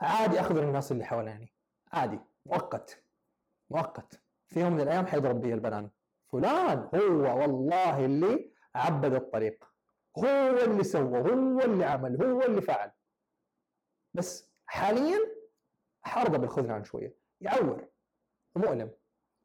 [0.00, 1.52] عادي أخذ الناس اللي حواليني.
[1.92, 2.18] عادي.
[2.46, 3.02] مؤقت.
[3.70, 4.20] مؤقت.
[4.46, 5.90] في يوم من الأيام حيضرب بيه البنان.
[6.32, 9.64] فلان هو والله اللي عبد الطريق.
[10.18, 12.90] هو اللي سوى هو اللي عمل هو اللي فعل.
[14.14, 15.18] بس حاليا
[16.02, 17.14] حأرضى بالخذلان شوية.
[17.40, 17.88] يعور
[18.56, 18.90] ومؤلم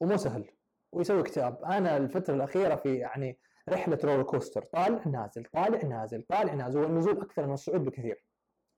[0.02, 0.52] ومو سهل
[0.92, 1.64] ويسوي اكتئاب.
[1.64, 7.22] أنا الفترة الأخيرة في يعني رحلة roller coaster طالع نازل طالع نازل طالع نازل والنزول
[7.22, 8.26] أكثر من الصعود بكثير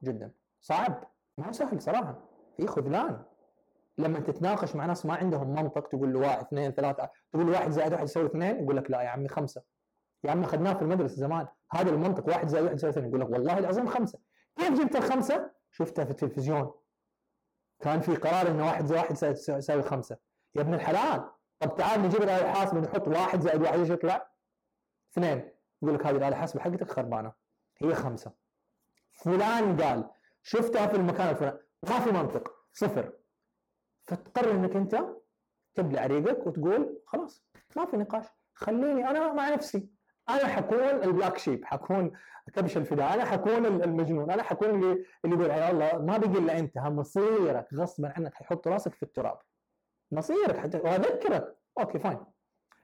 [0.04, 0.32] جدا.
[0.62, 2.30] صعب ما هو سهل صراحة.
[2.58, 3.24] في خذلان.
[3.98, 7.72] لما تتناقش مع ناس ما عندهم منطق تقول له واحد اثنين ثلاثة تقول له واحد
[7.72, 9.64] زائد واحد يساوي اثنين يقول لك لا يا عمي خمسة.
[10.26, 11.48] يا عمي اخذناه في المدرسة زمان.
[11.72, 14.20] هذا المنطق واحد زائد واحد يساوي اثنين يقول لك والله العظيم خمسة.
[14.56, 16.74] كيف جبت الخمسة؟ شفتها في التلفزيون.
[17.80, 20.18] كان في قرار إنه واحد زائد واحد يساوي خمسة.
[20.56, 21.30] يا ابن الحلال.
[21.60, 24.32] طب تعال نجيب الآلة الحاسبة نحط واحد زائد واحد إيش يطلع؟
[25.12, 25.52] اثنين.
[25.82, 27.34] يقول لك هذه الآلة الحاسبة حقتك خربانة.
[27.78, 28.32] هي خمسة.
[29.12, 30.10] فلان قال
[30.44, 31.60] شفتها في المكان الفلاني.
[31.84, 32.54] ما في منطق.
[32.74, 33.14] صفر.
[34.04, 35.06] فتقرر إنك أنت
[35.76, 37.46] تبلع ريقك وتقول خلاص
[37.76, 38.26] ما في نقاش.
[38.54, 39.90] خليني أنا مع نفسي.
[40.30, 42.12] أنا حكون ال black sheep حكون
[42.54, 46.60] كبش الفداء أنا حكون المجنون أنا حكون اللي اللي يقول يا الله ما بقي الا
[46.60, 49.40] أنت مصيرك غصبا عنك حيحط راسك في التراب.
[50.12, 51.58] مصيرك حتى وأذكرك.
[51.80, 52.26] okay fine.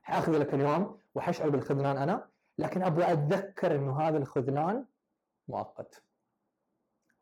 [0.02, 4.86] حأخذ لك اليوم وحشعر بالخذلان أنا لكن أبغى أتذكر إنه هذا الخذلان
[5.48, 6.04] مؤقت.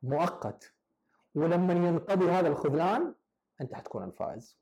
[0.04, 0.74] مؤقت.
[1.36, 3.16] ولما ينقضي هذا الخذلان
[3.62, 4.60] أنت حتكون الفائز.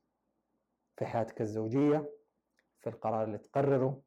[0.96, 2.10] في حياتك الزوجية
[2.80, 4.02] في القرار اللي تقرره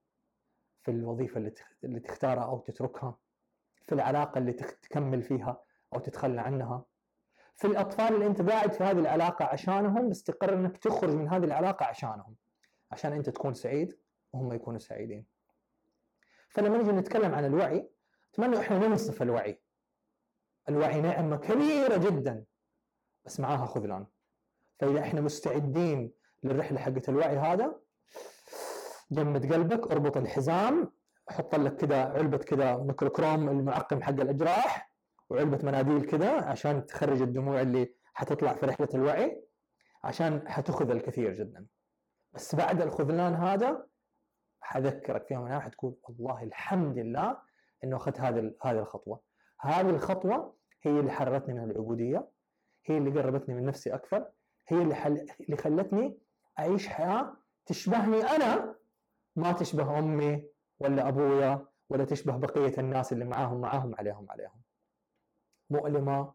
[0.83, 1.53] في الوظيفة اللي
[1.83, 3.17] اللي تختارها أو تتركها
[3.87, 5.63] في العلاقة اللي تكمل فيها
[5.93, 6.85] أو تتخلى عنها.
[7.55, 11.43] في الأطفال اللي أنت قاعد في هذه العلاقة عشانهم بس تقرر إنك تخرج من هذه
[11.43, 12.35] العلاقة عشانهم
[12.91, 13.97] عشان أنت تكون سعيد
[14.33, 15.25] وهم يكونوا سعيدين.
[16.49, 17.89] فلما نجي نتكلم عن الوعي
[18.33, 19.61] أتمنى إحنا ننصف الوعي.
[20.69, 22.45] الوعي نعمة كبيرة جدا.
[23.25, 24.05] بس معاها خذلان.
[24.79, 26.13] فإذا إحنا مستعدين
[26.43, 27.79] للرحلة حقت الوعي هذا
[29.11, 30.91] جمد قلبك اربط الحزام
[31.29, 34.91] حط لك كذا علبة كذا ميكروكروم المعقم حق الأجراح
[35.29, 39.43] وعلبة مناديل كذا عشان تخرج الدموع اللي حتطلع في رحلة الوعي
[40.03, 41.65] عشان حتاخذ الكثير جدا.
[42.33, 43.87] بس بعد الخذلان هذا
[44.61, 47.37] حذكرك في يوم من حتقول والله الحمد لله
[47.83, 49.21] إنه أخذت هذه هذه الخطوة.
[49.59, 52.27] هذه الخطوة هي اللي حررتني من العبودية
[52.85, 54.27] هي اللي قربتني من نفسي أكثر
[54.67, 55.25] هي اللي حل...
[55.41, 56.17] اللي خلتني
[56.59, 57.33] أعيش حياة
[57.65, 58.75] تشبهني أنا
[59.35, 64.61] ما تشبه أمي ولا أبويا ولا تشبه بقية الناس اللي معاهم معاهم عليهم عليهم.
[65.69, 66.33] مؤلمة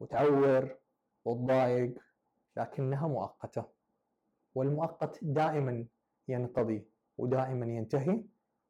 [0.00, 0.76] وتعور
[1.24, 1.94] وتضايق
[2.56, 3.64] لكنها مؤقتة.
[4.54, 5.86] والمؤقت دائما
[6.28, 8.24] ينقضي ودائما ينتهي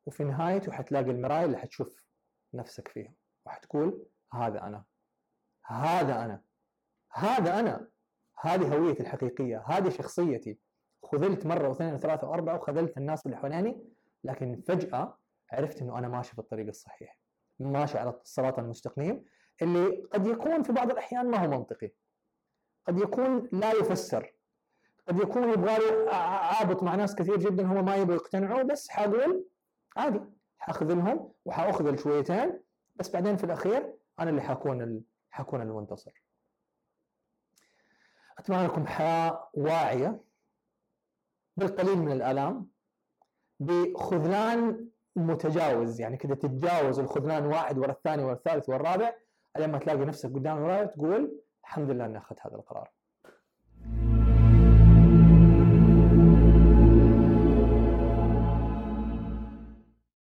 [0.06, 2.06] وفي نهايته حتلاقي المرايه اللي حتشوف
[2.54, 3.14] نفسك فيها.
[3.46, 4.84] وحتقول هذا أنا.
[5.64, 6.42] هذا أنا.
[7.12, 7.88] هذا أنا.
[8.40, 9.64] هذه هويتي الحقيقية.
[9.66, 10.58] هذه شخصيتي.
[11.02, 13.84] خذلت مرة واثنين وثلاثة وأربعة وخذلت الناس اللي حواليني
[14.24, 15.18] لكن فجأة
[15.52, 17.18] عرفت إنه أنا ماشي في الطريق الصحيح
[17.58, 19.24] ماشي على الصراط المستقيم
[19.62, 21.90] اللي قد يكون في بعض الأحيان ما هو منطقي
[22.86, 24.32] قد يكون لا يفسر
[25.08, 29.46] قد يكون يبغى عابط مع ناس كثير جدا هم ما يبغوا يقتنعوا بس حأقول
[29.96, 30.20] عادي
[30.58, 32.60] حأخذلهم وحأخذل شويتين
[32.96, 35.02] بس بعدين في الأخير أنا اللي حكون ال...
[35.30, 36.22] حكون المنتصر.
[38.38, 40.20] أتمنى لكم حياة واعية
[41.56, 42.70] بالقليل من الآلام
[43.60, 49.12] بخذلان متجاوز يعني كذا تتجاوز الخذلان واحد ورا الثاني ورا الثالث ورا الرابع
[49.58, 52.90] لما تلاقي نفسك قدام المرايه تقول الحمد لله إني أخذت هذا القرار.